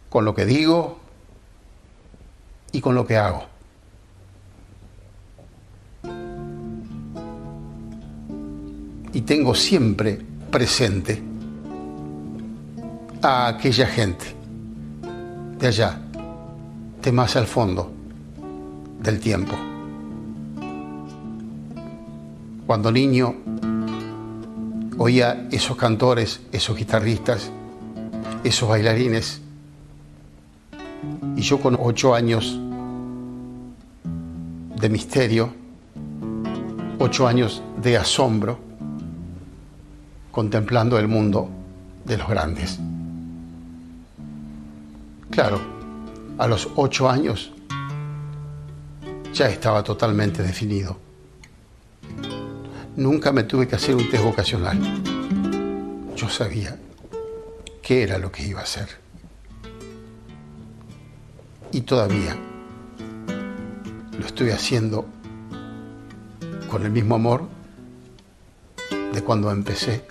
[0.09, 1.00] con lo que digo,
[2.71, 3.43] y con lo que hago.
[9.13, 10.19] Y tengo siempre
[10.49, 11.21] presente
[13.21, 14.25] a aquella gente
[15.59, 15.99] de allá,
[17.01, 17.91] de más al fondo
[19.01, 19.53] del tiempo.
[22.65, 23.35] Cuando niño
[24.97, 27.51] oía esos cantores, esos guitarristas,
[28.45, 29.41] esos bailarines,
[31.35, 32.60] y yo con ocho años
[34.81, 35.53] de misterio,
[36.97, 38.57] ocho años de asombro,
[40.31, 41.49] contemplando el mundo
[42.03, 42.79] de los grandes.
[45.29, 45.61] Claro,
[46.39, 47.53] a los ocho años
[49.31, 50.97] ya estaba totalmente definido.
[52.95, 54.79] Nunca me tuve que hacer un test vocacional.
[56.15, 56.77] Yo sabía
[57.83, 58.89] qué era lo que iba a hacer
[61.71, 62.35] y todavía
[64.17, 65.05] lo estoy haciendo
[66.69, 67.47] con el mismo amor
[69.13, 70.05] de cuando empecé.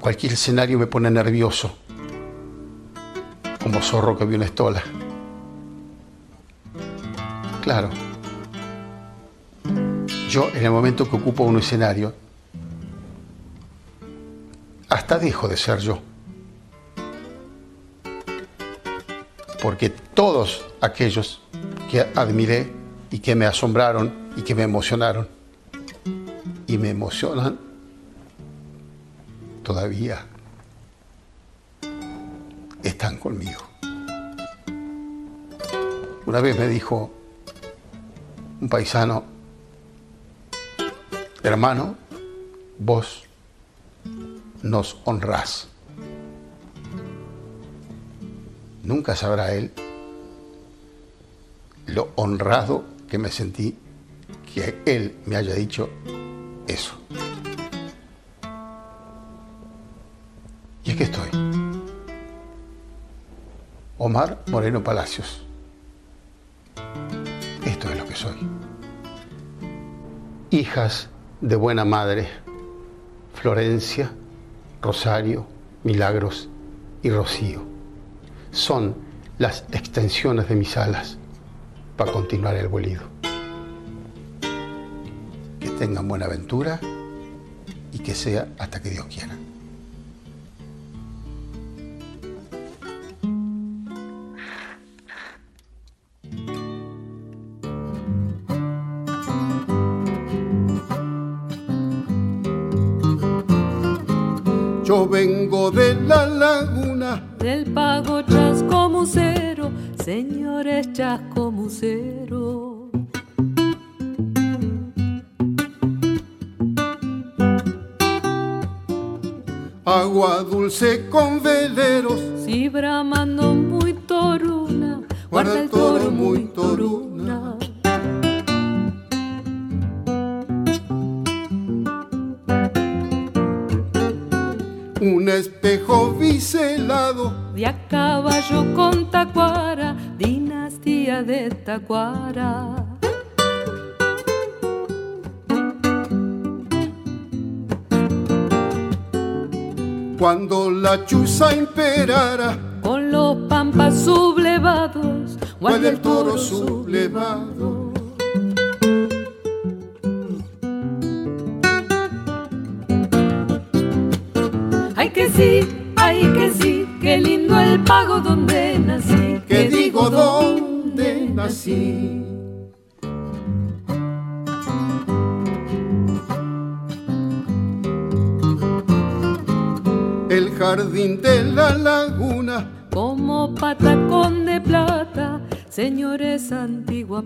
[0.00, 1.76] Cualquier escenario me pone nervioso,
[3.62, 4.82] como zorro que vio una estola.
[7.62, 7.90] Claro,
[10.30, 12.14] yo en el momento que ocupo un escenario,
[14.88, 15.98] hasta dejo de ser yo.
[19.62, 21.40] Porque todos aquellos
[21.90, 22.72] que admiré
[23.10, 25.28] y que me asombraron y que me emocionaron
[26.66, 27.58] y me emocionan
[29.62, 30.26] todavía
[32.82, 33.62] están conmigo.
[36.26, 37.10] Una vez me dijo
[38.60, 39.24] un paisano,
[41.42, 41.96] hermano,
[42.78, 43.24] vos
[44.62, 45.68] nos honrás.
[48.86, 49.72] Nunca sabrá él
[51.86, 53.76] lo honrado que me sentí
[54.54, 55.90] que él me haya dicho
[56.68, 56.94] eso.
[60.84, 61.28] Y es que estoy.
[63.98, 65.44] Omar Moreno Palacios.
[67.64, 68.36] Esto es lo que soy.
[70.50, 71.08] Hijas
[71.40, 72.28] de buena madre,
[73.34, 74.12] Florencia,
[74.80, 75.44] Rosario,
[75.82, 76.48] Milagros
[77.02, 77.75] y Rocío
[78.56, 78.94] son
[79.38, 81.18] las extensiones de mis alas
[81.96, 83.02] para continuar el vuelido.
[85.60, 86.80] Que tengan buena aventura
[87.92, 89.36] y que sea hasta que Dios quiera.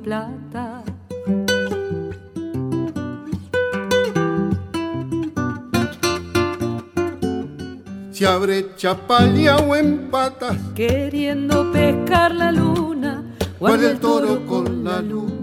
[0.02, 0.82] Plata.
[8.10, 13.24] Se abre chapalla o empata, queriendo pescar la luna,
[13.58, 15.40] guarda el toro con la luna.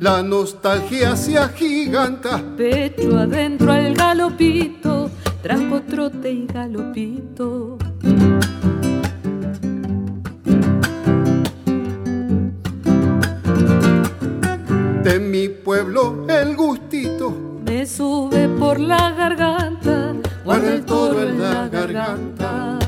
[0.00, 2.42] La nostalgia se agiganta.
[2.56, 4.77] Pecho adentro al galopito,
[5.48, 7.78] trajo trote y galopito.
[15.02, 17.34] De mi pueblo el gustito
[17.64, 20.14] me sube por la garganta,
[20.44, 22.78] guarda el toro en la garganta.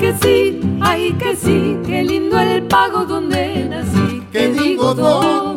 [0.00, 4.26] que sí, ay que sí, qué lindo el pago donde nací.
[4.32, 5.51] Que digo donde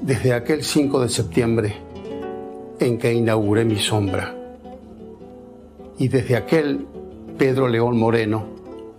[0.00, 1.76] Desde aquel 5 de septiembre
[2.80, 4.34] en que inauguré mi sombra.
[5.98, 6.86] Y desde aquel
[7.36, 8.46] Pedro León Moreno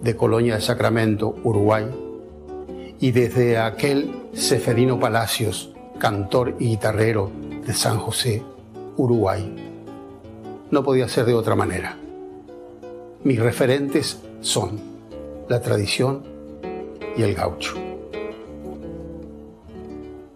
[0.02, 1.86] de Colonia de Sacramento, Uruguay,
[3.00, 7.32] y desde aquel Seferino Palacios cantor y guitarrero
[7.66, 8.44] de San José,
[8.96, 9.65] Uruguay.
[10.76, 11.98] No podía ser de otra manera.
[13.24, 14.78] Mis referentes son
[15.48, 16.26] la tradición
[17.16, 17.76] y el gaucho.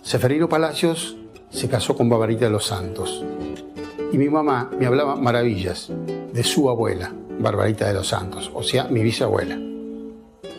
[0.01, 1.17] Seferino Palacios
[1.49, 3.21] se casó con Barbarita de los Santos
[4.13, 5.91] y mi mamá me hablaba maravillas
[6.31, 9.59] de su abuela, Barbarita de los Santos, o sea, mi bisabuela.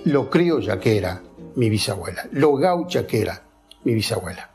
[0.05, 1.23] Lo criolla que era
[1.55, 3.45] mi bisabuela, lo gaucha que era
[3.85, 4.51] mi bisabuela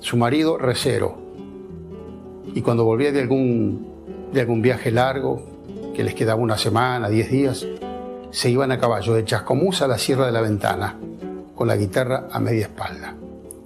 [0.00, 1.27] su marido recero.
[2.54, 3.86] Y cuando volvía de algún,
[4.32, 5.42] de algún viaje largo,
[5.94, 7.66] que les quedaba una semana, diez días,
[8.30, 10.96] se iban a caballo de Chascomús a la Sierra de la Ventana,
[11.54, 13.14] con la guitarra a media espalda,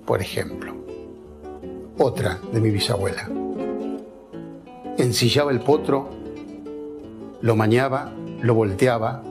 [0.06, 0.74] por ejemplo.
[1.98, 3.28] Otra de mi bisabuela.
[4.98, 6.08] Ensillaba el potro,
[7.40, 9.22] lo mañaba, lo volteaba,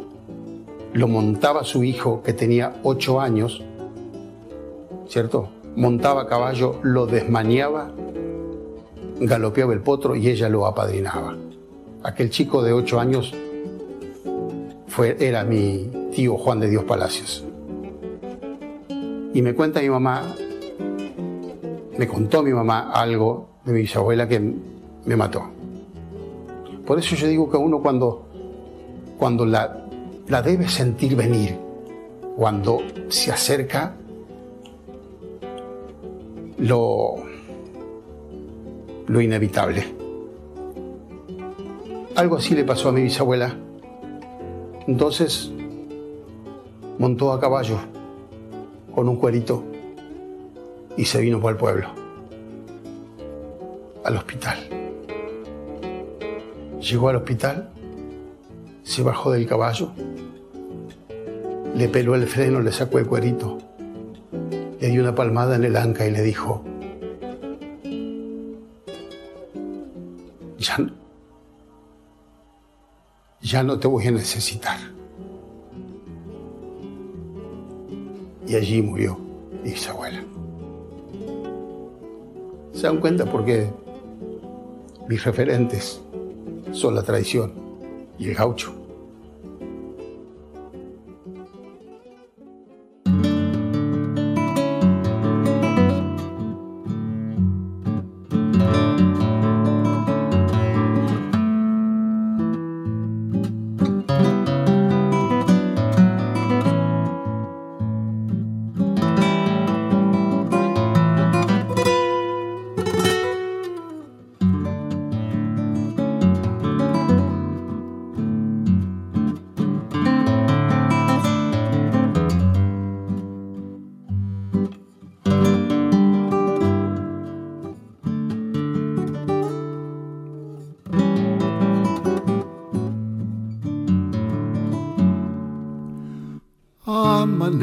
[0.94, 3.64] lo montaba su hijo que tenía ocho años,
[5.07, 5.49] ¿cierto?
[5.76, 7.91] montaba a caballo, lo desmañaba,
[9.22, 11.35] galopeaba el potro y ella lo apadrinaba.
[12.03, 13.34] Aquel chico de ocho años
[14.88, 17.45] fue, era mi tío Juan de Dios Palacios.
[19.34, 20.35] Y me cuenta mi mamá,
[21.98, 25.43] me contó mi mamá algo de mi bisabuela que me mató.
[26.85, 28.27] Por eso yo digo que uno cuando,
[29.18, 29.85] cuando la,
[30.27, 31.57] la debe sentir venir,
[32.35, 33.95] cuando se acerca,
[36.57, 37.31] lo,
[39.12, 39.84] lo inevitable.
[42.16, 43.54] Algo así le pasó a mi bisabuela.
[44.88, 45.52] Entonces
[46.98, 47.78] montó a caballo
[48.96, 49.64] con un cuerito
[50.96, 51.88] y se vino para el pueblo,
[54.06, 54.58] al hospital.
[56.80, 57.70] Llegó al hospital,
[58.84, 59.92] se bajó del caballo,
[61.76, 63.58] Le peló el freno, le sacó el cuerito,
[64.80, 66.64] le dio una palmada en el anca y le dijo,
[70.62, 70.92] ya no,
[73.42, 74.80] ya no te voy a necesitar.
[78.48, 79.18] Y allí murió
[79.64, 80.24] Isabuela.
[82.74, 83.70] ¿Se dan cuenta por qué
[85.08, 86.02] mis referentes
[86.72, 87.54] son la tradición
[88.18, 88.81] y el gaucho?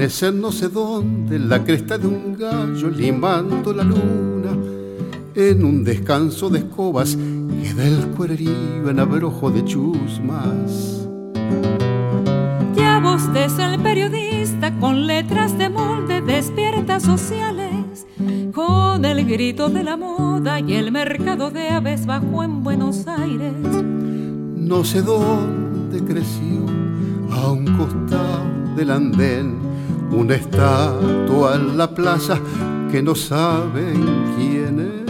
[0.08, 4.56] Amanecer no sé dónde, la cresta de un gallo limando la luna,
[5.34, 11.06] en un descanso de escobas queda el cuererío en abrojo de chusmas.
[12.74, 18.06] Ya es el periodista con letras de molde despierta sociales,
[18.54, 23.52] con el grito de la moda y el mercado de aves bajo en Buenos Aires.
[24.56, 26.64] No sé dónde creció,
[27.30, 29.67] a un costado del andén,
[30.10, 32.38] una estatua en la plaza
[32.90, 35.08] que no saben quién es.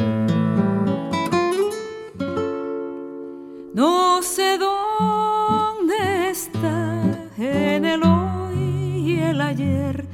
[3.75, 10.05] No sé dónde está en el hoy y el ayer,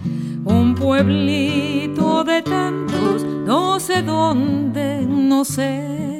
[0.44, 6.14] un pueblito de tantos, no sé dónde, no sé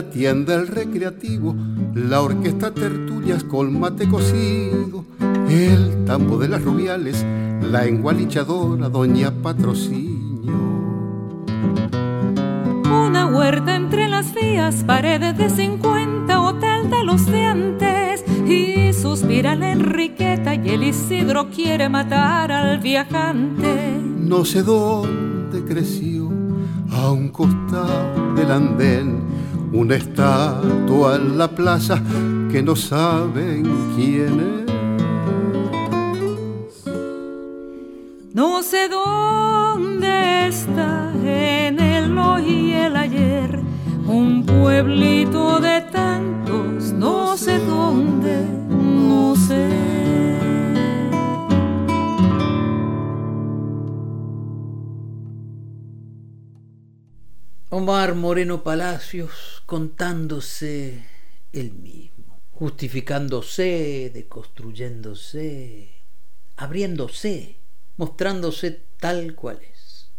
[0.00, 1.54] una tienda el recreativo,
[1.94, 5.04] la orquesta tertulias con mate cocido,
[5.50, 7.22] el tambo de las rubiales,
[7.70, 10.54] la engualichadora doña Patrocinio.
[12.84, 19.54] Una huerta entre las vías, paredes de 50, hotel de los de antes, y suspira
[19.54, 24.00] la Enriqueta y el Isidro quiere matar al viajante.
[24.18, 26.30] No sé dónde creció,
[26.90, 29.29] a un costado del andén
[29.72, 32.02] una estatua en la plaza
[32.50, 33.62] que no saben
[33.96, 34.70] quién es.
[38.34, 43.60] No sé dónde está en el hoy y el ayer,
[44.06, 49.89] un pueblito de tantos, no sé dónde, no sé.
[57.80, 61.02] Omar Moreno Palacios contándose
[61.54, 65.88] él mismo, justificándose, deconstruyéndose,
[66.58, 67.56] abriéndose,
[67.96, 70.10] mostrándose tal cual es,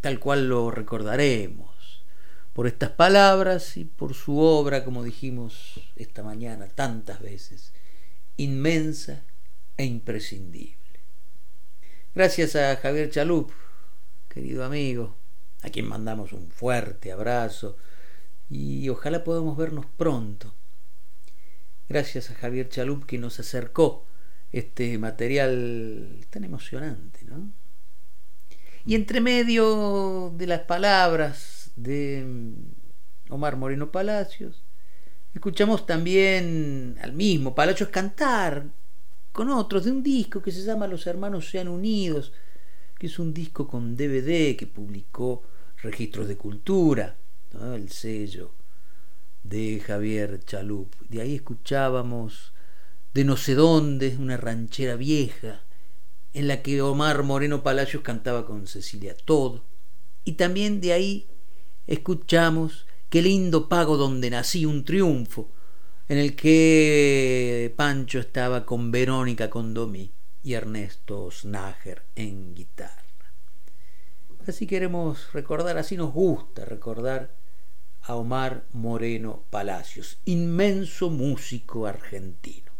[0.00, 2.04] tal cual lo recordaremos,
[2.52, 7.72] por estas palabras y por su obra, como dijimos esta mañana tantas veces,
[8.36, 9.24] inmensa
[9.76, 11.00] e imprescindible.
[12.14, 13.50] Gracias a Javier Chalup,
[14.28, 15.16] querido amigo,
[15.64, 17.76] a quien mandamos un fuerte abrazo
[18.50, 20.54] y ojalá podamos vernos pronto.
[21.88, 24.04] Gracias a Javier Chalup que nos acercó
[24.52, 27.50] este material tan emocionante, ¿no?
[28.84, 34.62] Y entre medio de las palabras de mm, Omar Moreno Palacios,
[35.32, 38.66] escuchamos también al mismo Palacios cantar
[39.32, 42.32] con otros de un disco que se llama Los Hermanos Sean Unidos,
[42.98, 45.42] que es un disco con DVD que publicó
[45.84, 47.16] registros de cultura,
[47.74, 48.52] el sello
[49.42, 50.94] de Javier Chalup.
[51.08, 52.52] De ahí escuchábamos
[53.12, 55.62] de no sé dónde, una ranchera vieja,
[56.32, 59.62] en la que Omar Moreno Palacios cantaba con Cecilia Todo.
[60.24, 61.26] Y también de ahí
[61.86, 65.48] escuchamos Qué lindo pago donde nací, un triunfo,
[66.08, 70.10] en el que Pancho estaba con Verónica Condomí
[70.42, 73.03] y Ernesto Snager en guitarra.
[74.46, 77.34] Así queremos recordar, así nos gusta recordar
[78.02, 82.72] a Omar Moreno Palacios, inmenso músico argentino.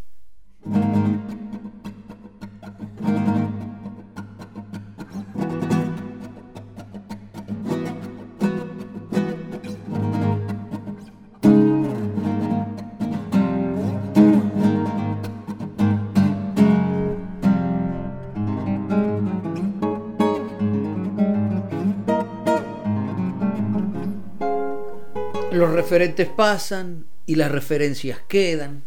[25.84, 28.84] Referentes pasan y las referencias quedan.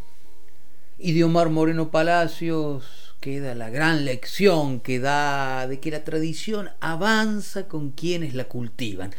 [0.98, 6.72] Y de Omar Moreno Palacios queda la gran lección que da de que la tradición
[6.80, 9.14] avanza con quienes la cultivan,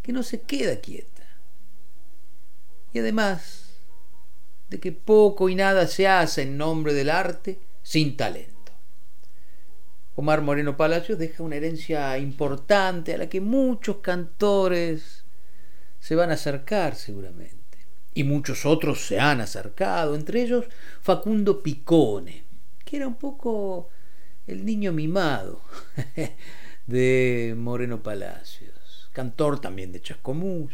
[0.00, 1.22] que no se queda quieta.
[2.94, 3.74] Y además
[4.70, 8.72] de que poco y nada se hace en nombre del arte sin talento.
[10.14, 15.21] Omar Moreno Palacios deja una herencia importante a la que muchos cantores
[16.02, 17.78] se van a acercar seguramente.
[18.12, 20.64] Y muchos otros se han acercado, entre ellos
[21.00, 22.42] Facundo Picone,
[22.84, 23.88] que era un poco
[24.48, 25.62] el niño mimado
[26.88, 30.72] de Moreno Palacios, cantor también de Chascomús,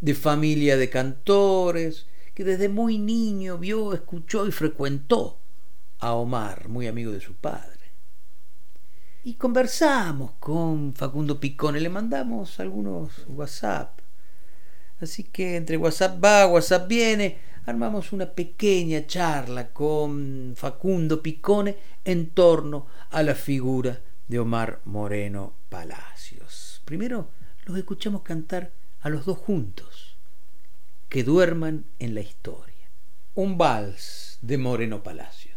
[0.00, 5.38] de familia de cantores, que desde muy niño vio, escuchó y frecuentó
[5.98, 7.92] a Omar, muy amigo de su padre.
[9.22, 14.05] Y conversamos con Facundo Picone, le mandamos algunos WhatsApp
[15.00, 22.30] Así que entre WhatsApp va, WhatsApp viene, armamos una pequeña charla con Facundo Picone en
[22.30, 26.80] torno a la figura de Omar Moreno Palacios.
[26.84, 27.28] Primero
[27.64, 30.16] los escuchamos cantar a los dos juntos,
[31.08, 32.74] que duerman en la historia.
[33.34, 35.55] Un vals de Moreno Palacios.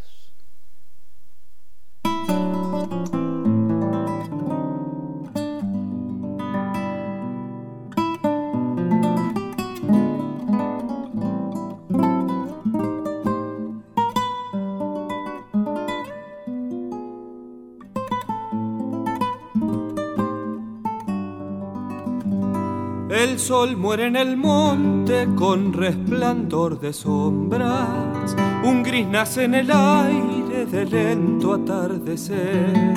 [23.39, 28.35] El sol muere en el monte con resplandor de sombras.
[28.65, 32.93] Un gris nace en el aire de lento atardecer.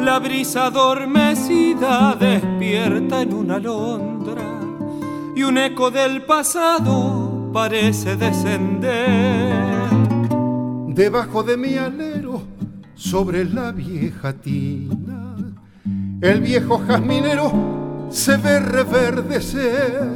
[0.00, 4.42] La brisa adormecida despierta en una alondra
[5.36, 9.88] y un eco del pasado parece descender.
[10.88, 12.42] Debajo de mi alero,
[12.96, 15.36] sobre la vieja tina,
[16.20, 20.08] el viejo jazminero se ve reverdecer.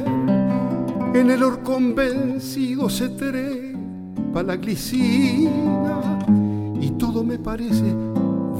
[1.13, 6.19] En el horcón vencido se trepa la glicina
[6.79, 7.93] y todo me parece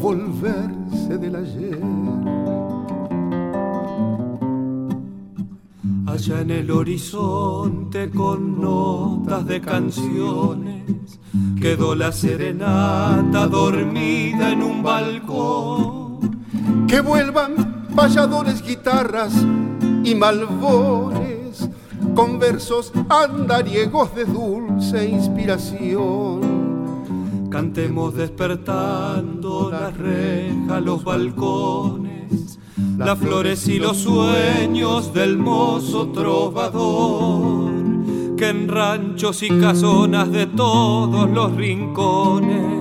[0.01, 1.79] volverse del ayer.
[6.07, 11.19] Allá en el horizonte con notas de canciones
[11.61, 16.19] quedó la serenata dormida en un balcón.
[16.87, 19.33] Que vuelvan payadores, guitarras
[20.05, 21.69] y malvones,
[22.15, 26.39] con versos andariegos de dulce inspiración.
[27.51, 32.57] Cantemos despertando las rejas, los balcones,
[32.97, 37.69] las flores y los sueños del mozo trovador,
[38.37, 42.79] que en ranchos y casonas de todos los rincones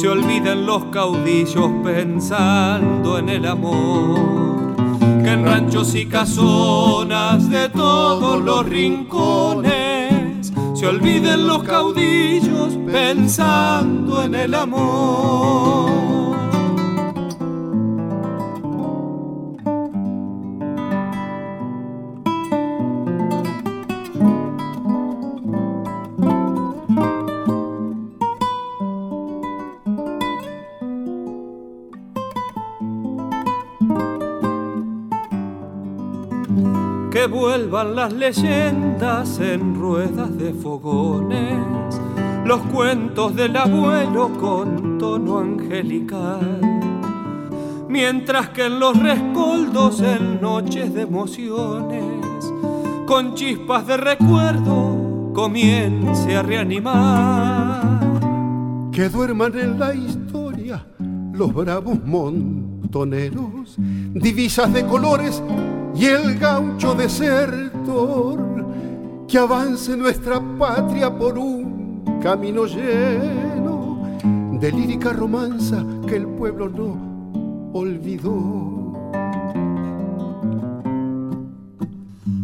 [0.00, 4.74] se olviden los caudillos pensando en el amor.
[4.98, 14.34] Que en ranchos y casonas de todos los rincones se olviden los caudillos pensando en
[14.34, 16.19] el amor.
[37.30, 42.00] Vuelvan las leyendas en ruedas de fogones,
[42.44, 46.60] los cuentos del abuelo con tono angelical,
[47.88, 52.52] mientras que en los rescoldos en noches de emociones,
[53.06, 58.00] con chispas de recuerdo comience a reanimar.
[58.92, 60.84] Que duerman en la historia
[61.32, 65.42] los bravos montoneros, divisas de colores
[65.94, 68.40] y el gaucho desertor,
[69.28, 74.02] que avance nuestra patria por un camino lleno
[74.60, 78.80] de lírica romanza que el pueblo no olvidó.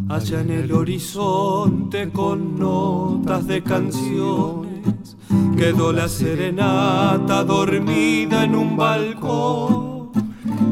[0.09, 5.17] Allá en el horizonte con notas de canciones
[5.57, 10.11] quedó la serenata dormida en un balcón.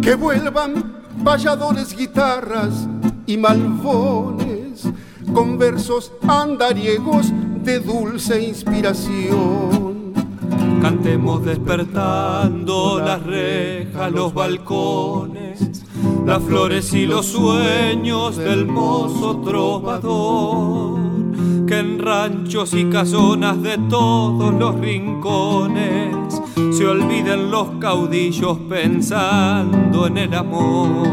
[0.02, 0.95] Que vuelvan
[1.26, 2.88] valladores, guitarras
[3.26, 4.88] y malvones,
[5.34, 7.34] con versos andariegos
[7.64, 10.14] de dulce inspiración.
[10.84, 15.84] Cantemos despertando las rejas, los balcones,
[16.28, 21.00] las flores y los sueños del mozo trovador,
[21.68, 30.18] que en ranchos y casonas de todos los rincones se olviden los caudillos pensando en
[30.18, 31.08] el amor.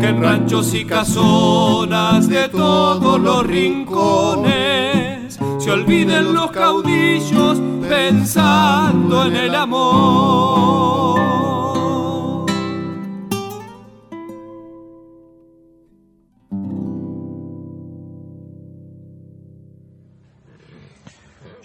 [0.00, 9.36] Que en ranchos y casonas de todos los rincones se olviden los caudillos pensando en
[9.36, 11.51] el amor.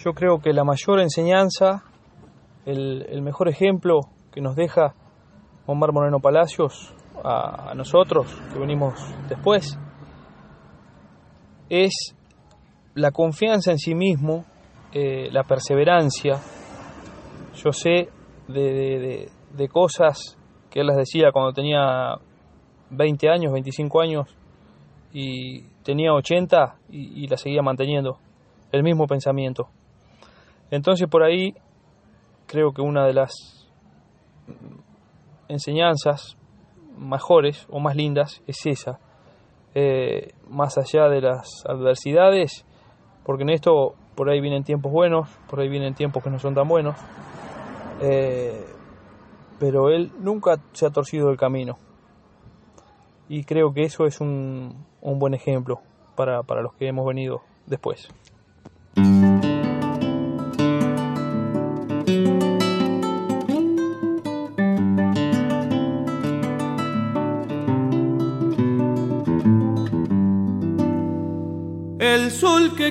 [0.08, 1.84] Yo creo que la mayor enseñanza,
[2.66, 4.00] el, mejor ejemplo
[4.32, 4.96] que nos deja
[5.66, 8.94] Omar Moreno Palacios a, nosotros, que venimos
[9.28, 9.78] después,
[11.68, 12.16] es
[12.94, 14.46] la confianza en sí mismo,
[14.94, 16.40] eh, la perseverancia.
[17.56, 18.08] Yo sé
[18.48, 19.30] de,
[19.70, 20.38] cosas
[20.70, 22.16] que él las decía cuando tenía
[22.92, 24.38] 20 años, 25 años,
[25.12, 28.20] y tenía 80 y, y la seguía manteniendo,
[28.72, 29.68] el mismo pensamiento.
[30.72, 31.56] Entonces por ahí
[32.46, 33.34] creo que una de las
[35.48, 36.38] enseñanzas
[36.98, 39.00] mejores o más lindas es esa,
[39.76, 42.66] eh, más allá de las adversidades,
[43.24, 46.56] porque en esto por ahí vienen tiempos buenos, por ahí vienen tiempos que no son
[46.56, 46.96] tan buenos,
[48.02, 48.66] eh,
[49.60, 51.78] pero él nunca se ha torcido el camino.
[53.30, 55.82] Y creo que eso es un, un buen ejemplo
[56.16, 58.10] para, para los que hemos venido después.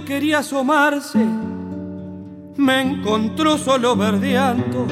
[0.06, 1.18] Quería asomarse
[2.56, 4.86] me encontró solo verdeando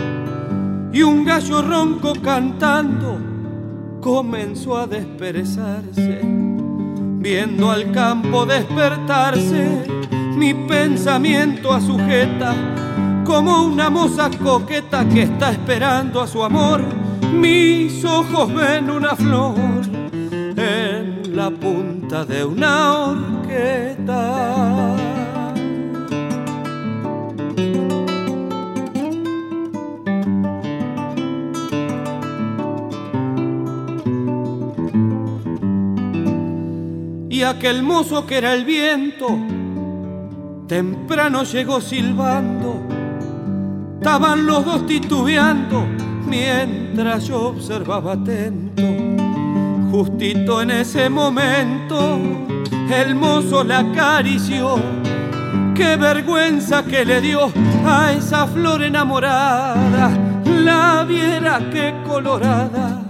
[0.92, 3.18] y un gallo ronco cantando
[4.00, 6.20] comenzó a desperezarse.
[6.22, 9.86] Viendo al campo despertarse,
[10.36, 12.54] mi pensamiento a sujeta
[13.24, 16.82] como una moza coqueta que está esperando a su amor.
[17.32, 19.83] Mis ojos ven una flor
[20.64, 24.96] en la punta de una horqueta.
[37.28, 39.26] Y aquel mozo que era el viento,
[40.66, 42.80] temprano llegó silbando.
[43.98, 45.84] Estaban los dos titubeando
[46.26, 49.03] mientras yo observaba atento
[49.96, 52.18] Justito en ese momento
[52.92, 54.74] el mozo la acarició.
[55.72, 57.52] Qué vergüenza que le dio
[57.86, 60.10] a esa flor enamorada.
[60.64, 63.04] La viera que colorada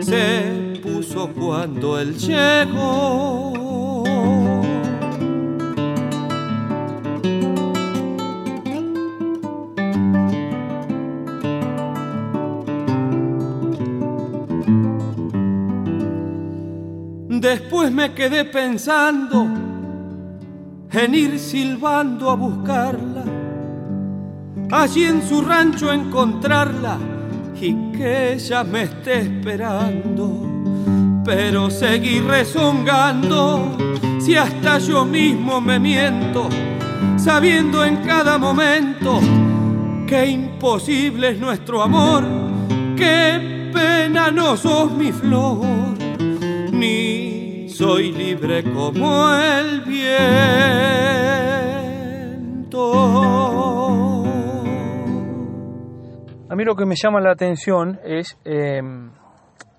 [0.00, 3.69] se puso cuando él llegó.
[17.40, 19.48] Después me quedé pensando
[20.92, 23.24] en ir silbando a buscarla,
[24.70, 26.98] allí en su rancho encontrarla
[27.58, 30.46] y que ella me esté esperando.
[31.24, 33.74] Pero seguí rezongando
[34.18, 36.46] si hasta yo mismo me miento,
[37.16, 39.18] sabiendo en cada momento
[40.06, 42.22] que imposible es nuestro amor,
[42.98, 45.64] que pena no sos mi flor,
[46.70, 47.29] ni
[47.80, 50.12] soy libre como el viento.
[56.50, 59.10] A mí lo que me llama la atención es, em,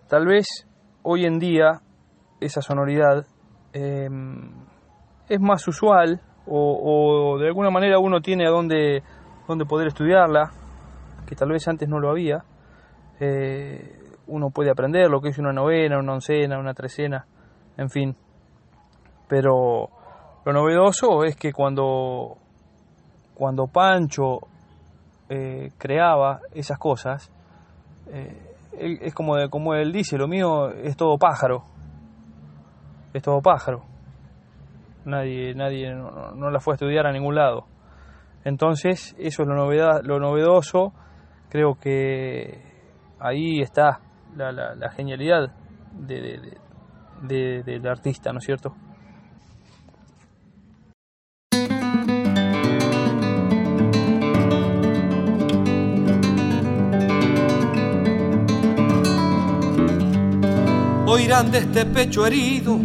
[0.09, 0.47] tal vez
[1.03, 1.81] hoy en día,
[2.39, 3.27] esa sonoridad
[3.71, 4.49] em,
[5.29, 9.03] es más usual o, de alguna manera uno tiene a dónde,
[9.47, 10.49] dónde poder estudiarla,
[11.27, 12.43] que tal vez antes no lo había.
[13.19, 17.27] Eh, uno puede aprender lo que es una novena, una oncena, una trecena
[17.77, 18.15] en fin.
[19.27, 19.89] Pero
[20.45, 22.37] lo novedoso es que cuando,
[23.33, 24.39] cuando Pancho
[25.29, 27.31] eh, creaba esas cosas,
[28.07, 31.63] eh, es como, como él dice, lo mío es todo pájaro,
[33.13, 33.83] es todo pájaro.
[35.05, 37.65] Nadie, nadie no, la fue a estudiar a ningún lado.
[38.43, 40.93] Entonces, eso es lo, novedad, lo novedoso.
[41.49, 42.61] Creo que
[43.19, 43.99] ahí está
[44.35, 45.51] la, la, genialidad
[45.93, 46.57] de, de,
[47.21, 48.75] del artista, ¿no es cierto?
[61.07, 62.79] Oirán de este pecho herido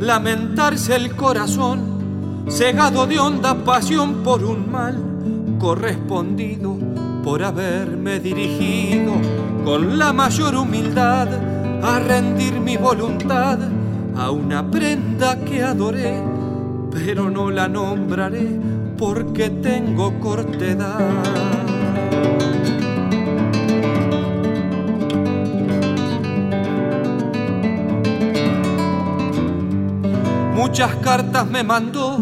[0.00, 6.76] lamentarse el corazón, cegado de honda pasión por un mal correspondido,
[7.24, 9.14] por haberme dirigido
[9.64, 11.28] con la mayor humildad
[11.84, 13.58] a rendir mi voluntad
[14.16, 16.22] a una prenda que adoré,
[16.90, 18.48] pero no la nombraré
[18.96, 20.98] porque tengo cortedad.
[30.54, 32.18] Muchas cartas me mandó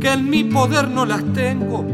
[0.00, 1.86] que en mi poder no las tengo,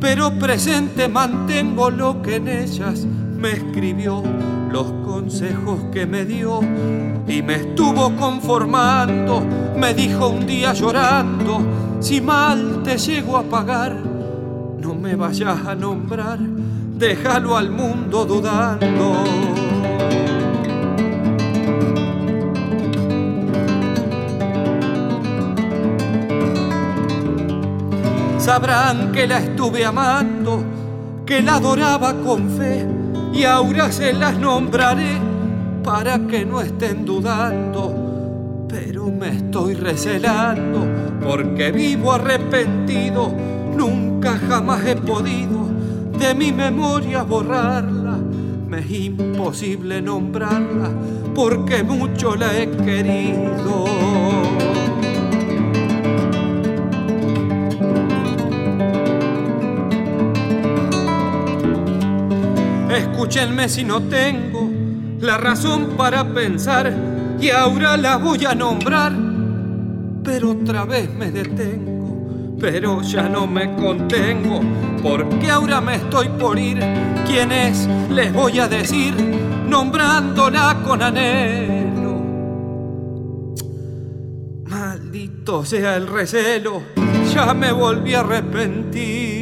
[0.00, 4.22] pero presente mantengo lo que en ellas me escribió,
[4.70, 6.60] los consejos que me dio
[7.26, 9.42] y me estuvo conformando.
[9.76, 11.60] Me dijo un día llorando,
[12.00, 19.24] si mal te llego a pagar, no me vayas a nombrar, déjalo al mundo dudando.
[28.38, 30.62] Sabrán que la estuve amando,
[31.26, 32.95] que la adoraba con fe
[33.36, 35.18] y ahora se las nombraré
[35.84, 38.66] para que no estén dudando.
[38.68, 40.86] Pero me estoy recelando
[41.22, 43.32] porque vivo arrepentido,
[43.76, 45.68] nunca jamás he podido
[46.18, 48.16] de mi memoria borrarla.
[48.68, 50.90] Me es imposible nombrarla
[51.34, 54.45] porque mucho la he querido.
[62.96, 64.70] Escúchenme si no tengo
[65.20, 66.92] la razón para pensar
[67.38, 69.12] y ahora la voy a nombrar,
[70.24, 74.60] pero otra vez me detengo, pero ya no me contengo,
[75.02, 76.78] porque ahora me estoy por ir.
[77.26, 77.86] ¿Quién es?
[78.10, 79.14] Les voy a decir,
[79.68, 82.22] nombrándola con anhelo.
[84.64, 86.82] Maldito sea el recelo,
[87.34, 89.35] ya me volví a arrepentir.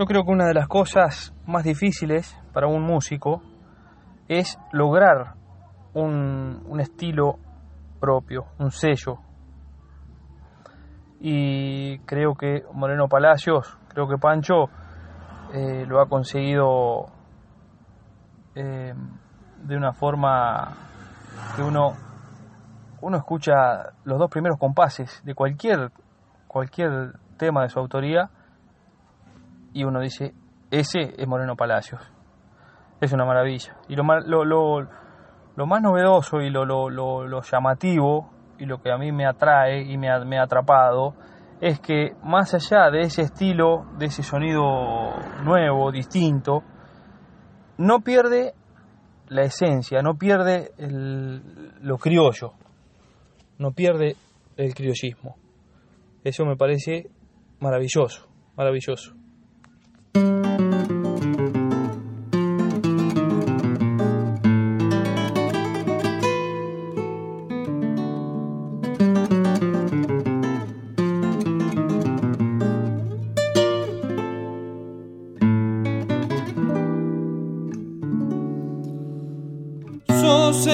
[0.00, 3.42] Yo creo que una de las cosas más difíciles para un músico
[4.28, 5.34] es lograr
[5.92, 7.34] un, estilo
[8.00, 9.18] propio, un sello.
[11.20, 14.70] Y creo que Moreno Palacios, creo que Pancho
[15.52, 17.04] eh, lo ha conseguido
[18.54, 18.94] eh,
[19.64, 20.78] de una forma
[21.56, 21.92] que uno,
[23.02, 25.92] uno escucha los dos primeros compases de cualquier,
[26.48, 28.30] cualquier tema de su autoría
[29.72, 30.34] y uno dice,
[30.70, 32.00] ese es Moreno Palacios.
[33.00, 33.76] Es una maravilla.
[33.88, 34.88] Y lo, lo, lo,
[35.56, 40.10] lo más novedoso y lo, llamativo y lo que a mí me atrae y me
[40.10, 41.14] ha, me ha atrapado
[41.60, 44.62] es que más allá de ese estilo, de ese sonido
[45.44, 46.62] nuevo, distinto,
[47.76, 48.54] no pierde
[49.28, 52.54] la esencia, no pierde el, lo criollo,
[53.58, 54.16] no pierde
[54.56, 55.36] el criollismo.
[56.24, 57.10] Eso me parece
[57.60, 59.19] maravilloso, maravilloso.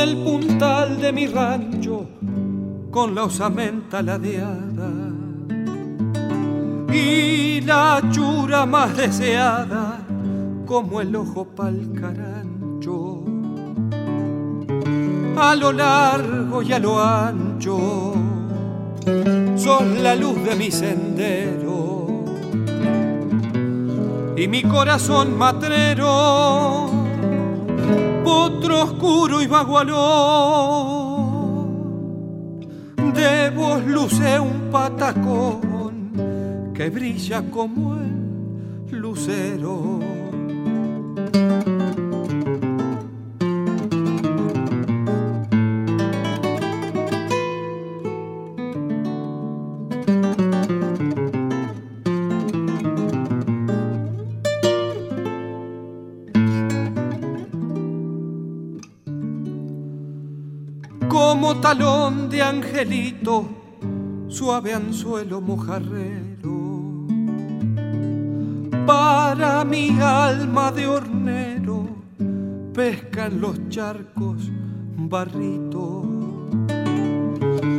[0.07, 2.07] El puntal de mi rancho
[2.91, 4.91] con la osamenta ladeada.
[6.93, 9.99] Y la chura más deseada
[10.65, 13.25] como el ojo pa'l carancho.
[15.37, 18.15] A lo largo y a lo ancho,
[19.57, 22.07] son la luz de mi sendero
[24.37, 26.89] y mi corazón matrero,
[28.25, 29.97] potro oscuro y vagualón.
[33.13, 35.66] De vos luce un patacón
[36.77, 39.98] que brilla como el lucero.
[61.09, 63.48] Como talón de angelito,
[64.28, 66.56] suave anzuelo mojarrero
[68.87, 71.89] para mi alma de hornero,
[72.73, 74.51] pescan los charcos
[74.97, 76.05] barrito.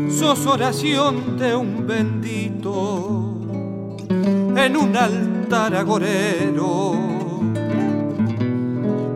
[0.10, 3.40] Sos oración de un bendito
[4.10, 6.94] en un altar agorero.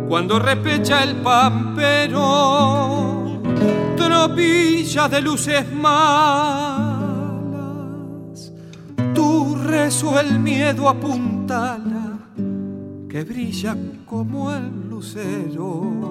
[0.08, 2.20] Cuando repecha el pampero,
[3.98, 6.71] tropilla de luces más
[9.92, 12.18] eso el miedo apuntala,
[13.10, 16.10] que brilla como el lucero.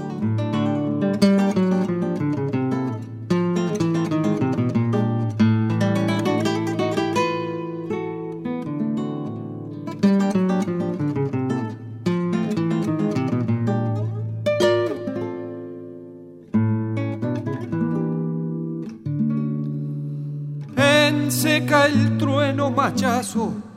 [21.87, 23.70] el trueno machazo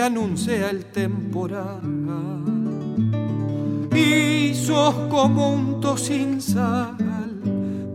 [0.00, 1.80] anuncia el temporal.
[3.94, 6.96] Y sos como un to sin sal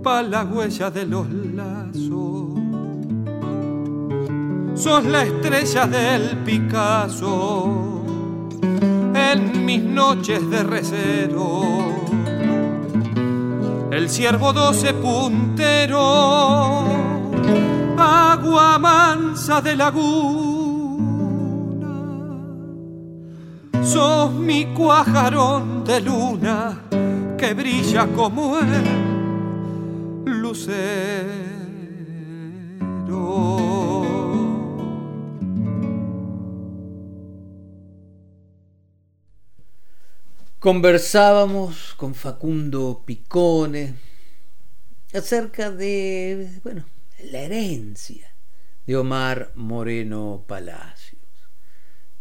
[0.04, 2.60] para la huella de los lazos.
[4.76, 8.04] Sos la estrella del Picasso
[9.14, 11.62] en mis noches de recero.
[13.92, 16.84] El ciervo doce puntero,
[17.98, 20.43] agua mansa de laguna
[24.44, 26.84] mi cuajarón de luna
[27.38, 28.84] que brilla como el
[30.26, 31.54] lucero.
[40.60, 43.96] Conversábamos con Facundo Picone
[45.14, 46.50] acerca de,
[47.32, 48.34] la herencia
[48.86, 51.13] de Omar Moreno Palacio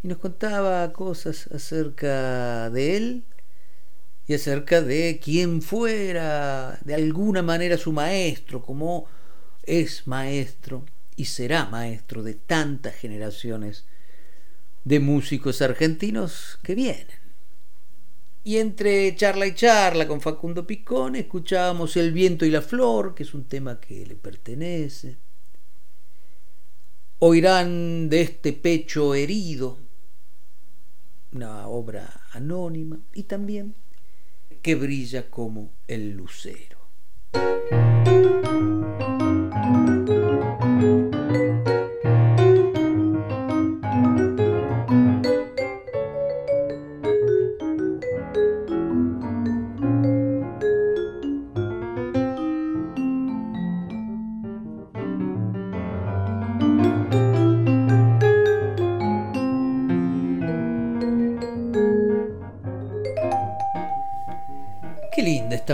[0.02, 3.24] y nos contaba cosas acerca de él
[4.26, 9.06] y acerca de quien fuera de alguna manera su maestro, como
[9.62, 10.84] es maestro
[11.16, 13.84] y será maestro de tantas generaciones
[14.84, 17.22] de músicos argentinos que vienen.
[18.44, 23.22] Y entre charla y charla con Facundo Picón escuchábamos El viento y la flor, que
[23.22, 25.16] es un tema que le pertenece.
[27.20, 29.78] Oirán de este pecho herido,
[31.32, 33.74] una obra anónima y también
[34.62, 36.78] que brilla como el lucero.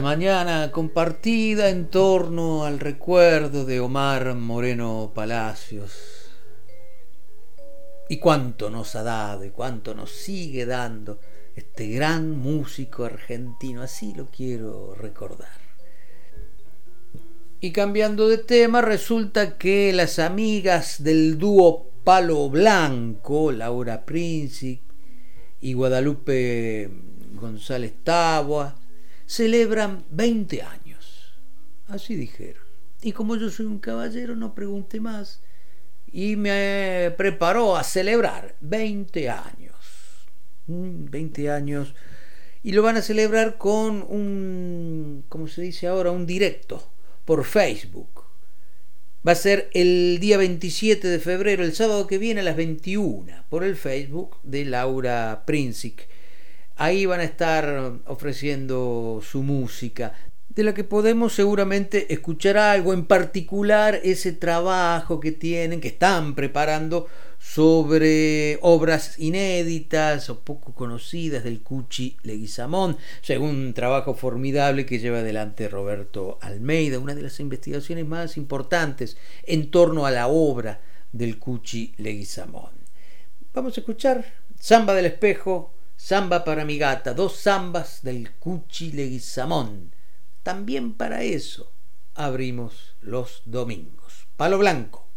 [0.08, 6.30] mañana compartida en torno al recuerdo de Omar Moreno Palacios.
[8.08, 11.20] Y cuánto nos ha dado y cuánto nos sigue dando
[11.54, 15.60] este gran músico argentino, así lo quiero recordar.
[17.60, 24.80] Y cambiando de tema, resulta que las amigas del dúo Palo Blanco, Laura Princip
[25.60, 26.88] y Guadalupe
[27.34, 28.74] González Tabua,
[29.28, 31.34] celebran 20 años.
[31.86, 32.62] Así dijeron.
[33.02, 35.40] Y como yo soy un caballero, no pregunté más
[36.10, 39.76] y me preparó a celebrar 20 años.
[40.66, 41.94] Mm, 20 años.
[42.62, 46.90] Y lo van a celebrar con un, como se dice ahora, un directo
[47.24, 48.24] por Facebook.
[49.26, 53.44] Va a ser el día 27 de febrero, el sábado que viene a las 21,
[53.50, 56.08] por el Facebook de Laura Princic.
[56.80, 60.12] Ahí van a estar ofreciendo su música,
[60.48, 66.36] de la que podemos seguramente escuchar algo, en particular ese trabajo que tienen, que están
[66.36, 67.08] preparando
[67.40, 75.18] sobre obras inéditas o poco conocidas del Cuchi Leguizamón, según un trabajo formidable que lleva
[75.18, 80.80] adelante Roberto Almeida, una de las investigaciones más importantes en torno a la obra
[81.10, 82.70] del Cuchi Leguizamón.
[83.52, 84.24] Vamos a escuchar
[84.60, 89.92] Samba del Espejo Samba para mi gata, dos zambas del Cuchi Leguizamón.
[90.44, 91.72] También para eso
[92.14, 94.28] abrimos los domingos.
[94.36, 95.08] Palo Blanco.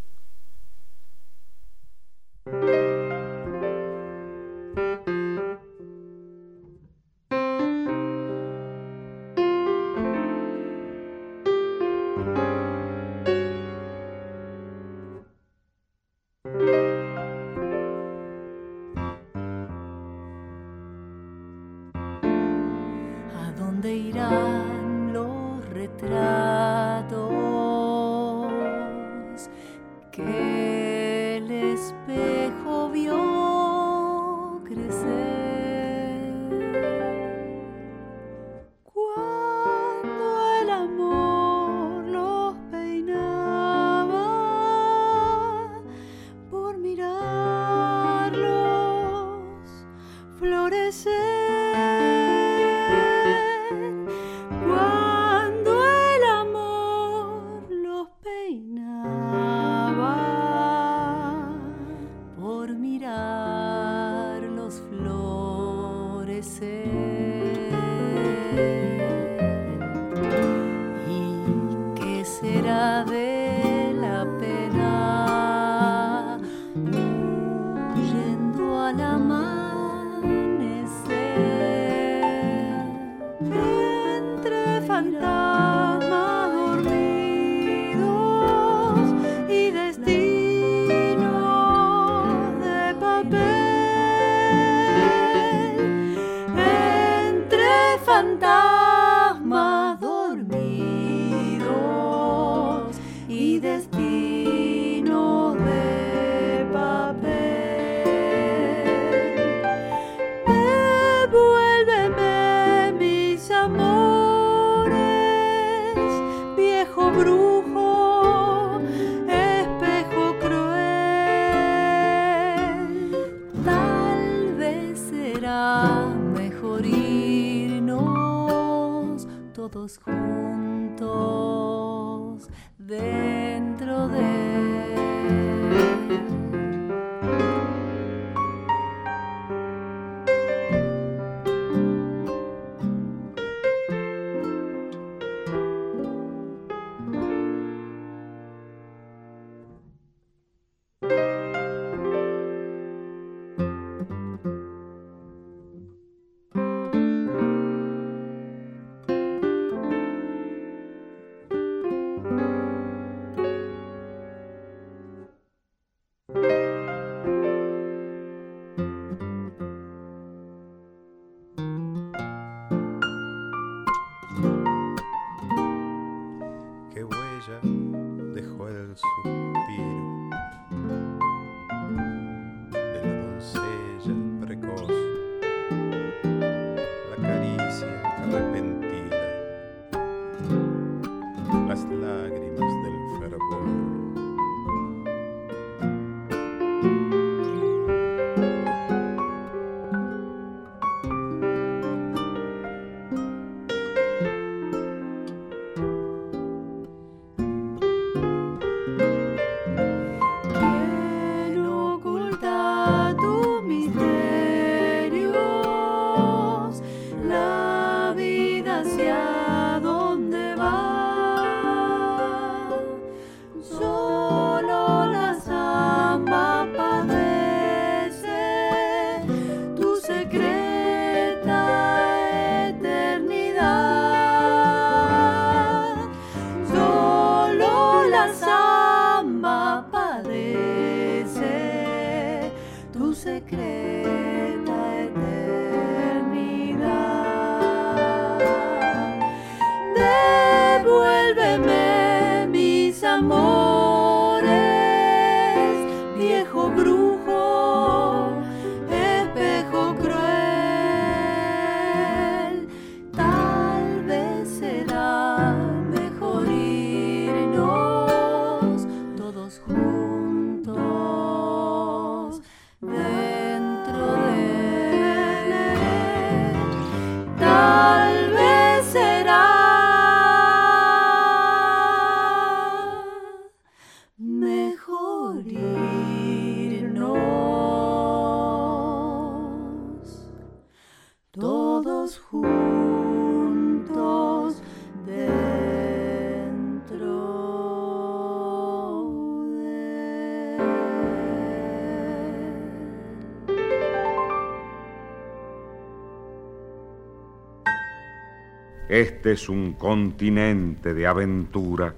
[309.22, 311.94] Este es un continente de aventura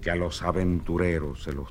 [0.00, 1.70] que a los aventureros se los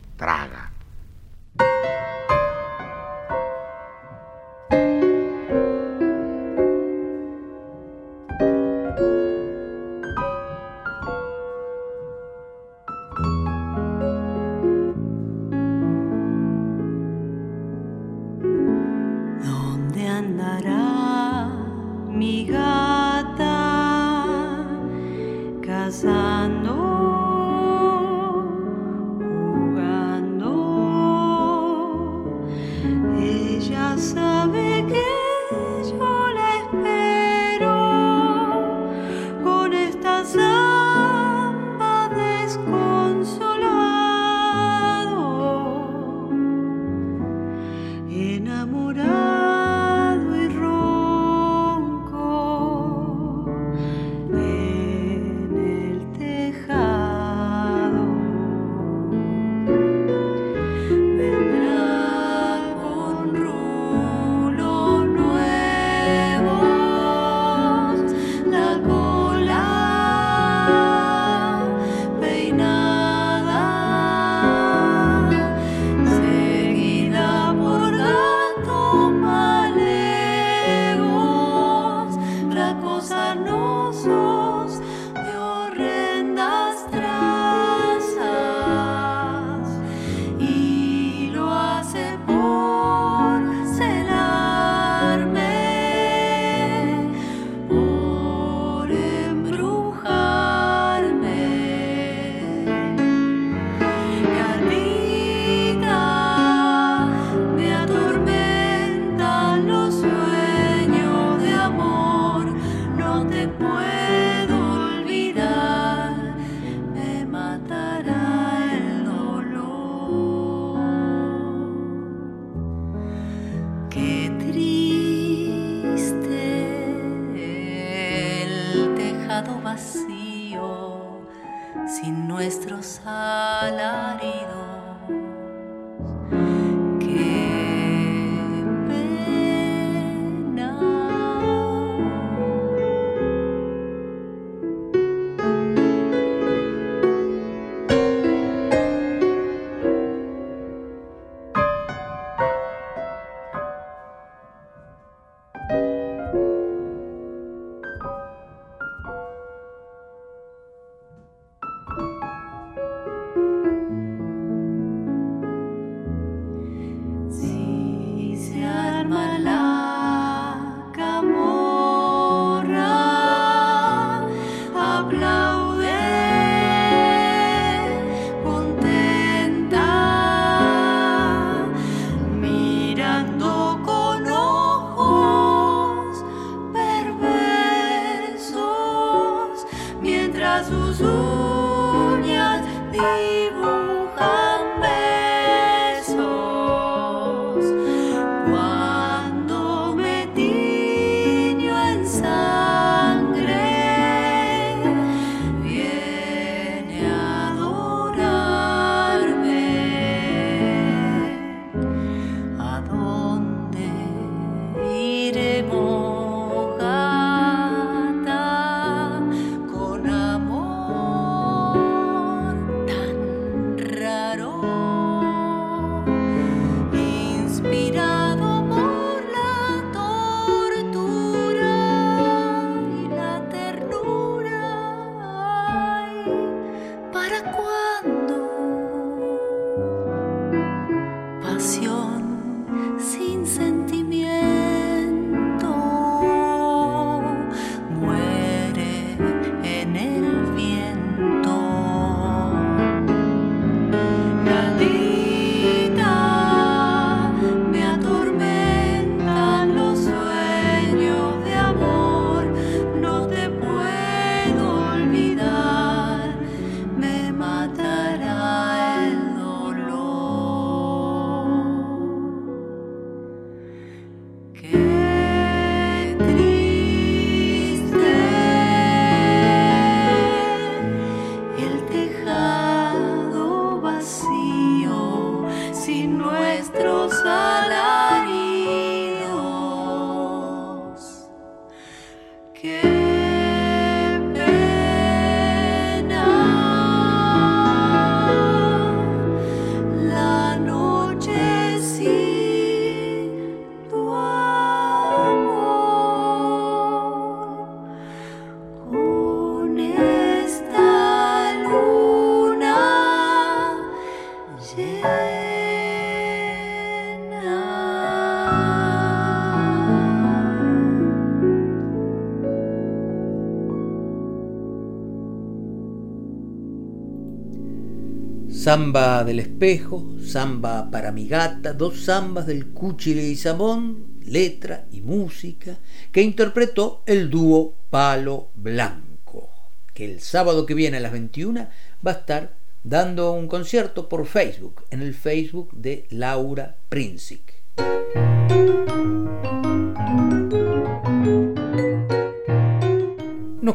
[328.49, 335.01] Samba del espejo, samba para mi gata, dos zambas del Cuchile y Samón, letra y
[335.01, 335.77] música,
[336.11, 339.49] que interpretó el dúo Palo Blanco,
[339.93, 341.67] que el sábado que viene a las 21
[342.05, 347.53] va a estar dando un concierto por Facebook, en el Facebook de Laura Princic.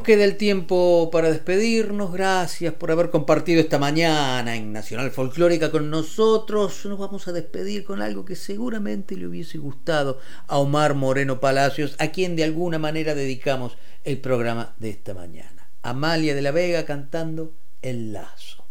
[0.01, 2.11] Nos queda el tiempo para despedirnos.
[2.11, 6.87] Gracias por haber compartido esta mañana en Nacional Folclórica con nosotros.
[6.87, 11.97] Nos vamos a despedir con algo que seguramente le hubiese gustado a Omar Moreno Palacios,
[11.99, 15.69] a quien de alguna manera dedicamos el programa de esta mañana.
[15.83, 17.53] Amalia de la Vega cantando
[17.83, 18.65] El Lazo.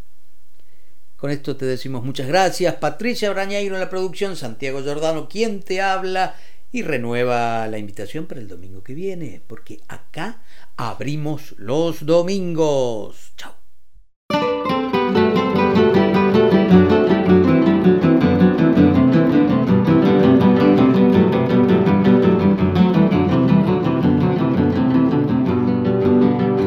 [1.16, 2.74] Con esto te decimos muchas gracias.
[2.78, 6.34] Patricia Brañairo en la producción, Santiago Giordano, quien te habla
[6.72, 10.42] y renueva la invitación para el domingo que viene, porque acá
[10.78, 13.34] abrimos los domingos.
[13.38, 13.56] Chao.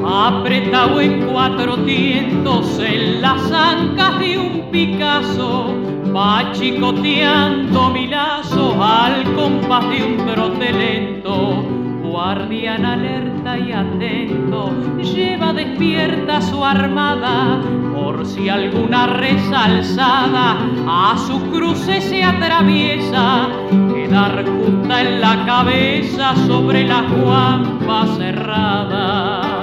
[0.05, 9.25] Apretado en cuatro tientos en las ancas de un Picasso, va chicoteando mi lazo al
[9.35, 11.65] compás de un trote lento.
[12.03, 14.71] Guardián alerta y atento
[15.03, 17.61] lleva despierta su armada.
[17.95, 23.49] Por si alguna resalzada a su cruce se atraviesa.
[23.95, 29.62] Quedar junta en la cabeza sobre la guampa cerrada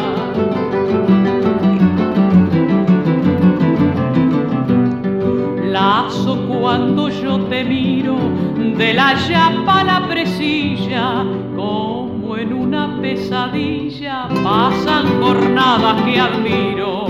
[5.79, 8.17] lazo cuando yo te miro
[8.77, 11.23] de la llapa a la presilla
[12.39, 17.07] en una pesadilla pasan jornadas que admiro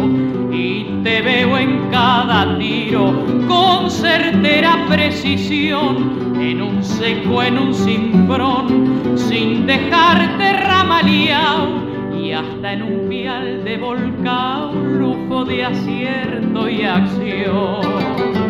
[0.51, 3.13] y te veo en cada tiro
[3.47, 11.67] con certera precisión en un seco, en un cimbrón, sin dejarte ramaleado
[12.19, 18.48] y hasta en un vial de volcán, lujo de acierto y acción.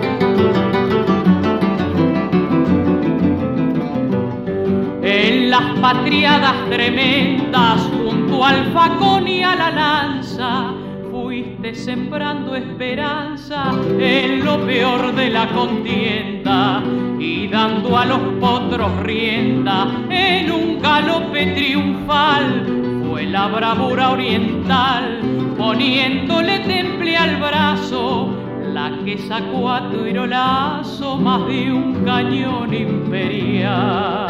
[5.10, 10.72] En las patriadas tremendas junto al facón y a la lanza
[11.12, 16.84] fuiste sembrando esperanza en lo peor de la contienda
[17.20, 19.88] y dando a los potros rienda.
[20.10, 22.66] En un galope triunfal
[23.10, 25.20] fue la bravura oriental
[25.58, 28.39] poniéndole temple al brazo
[28.74, 34.28] la que sacó a tu irolazo más de un cañón imperial.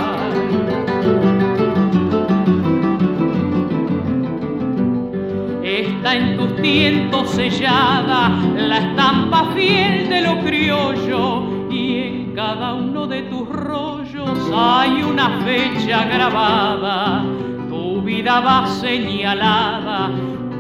[5.64, 13.08] Está en tus tientos sellada la estampa fiel de lo criollo y en cada uno
[13.08, 17.24] de tus rollos hay una fecha grabada.
[17.70, 20.12] Tu vida va señalada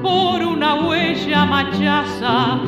[0.01, 2.59] por una huella machaza,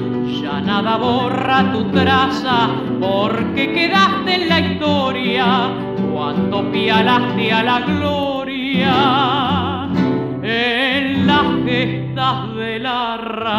[0.42, 5.70] ya nada borra tu traza, porque quedaste en la historia
[6.14, 9.88] cuando pialaste a la gloria
[10.44, 13.52] en las gestas de la raza.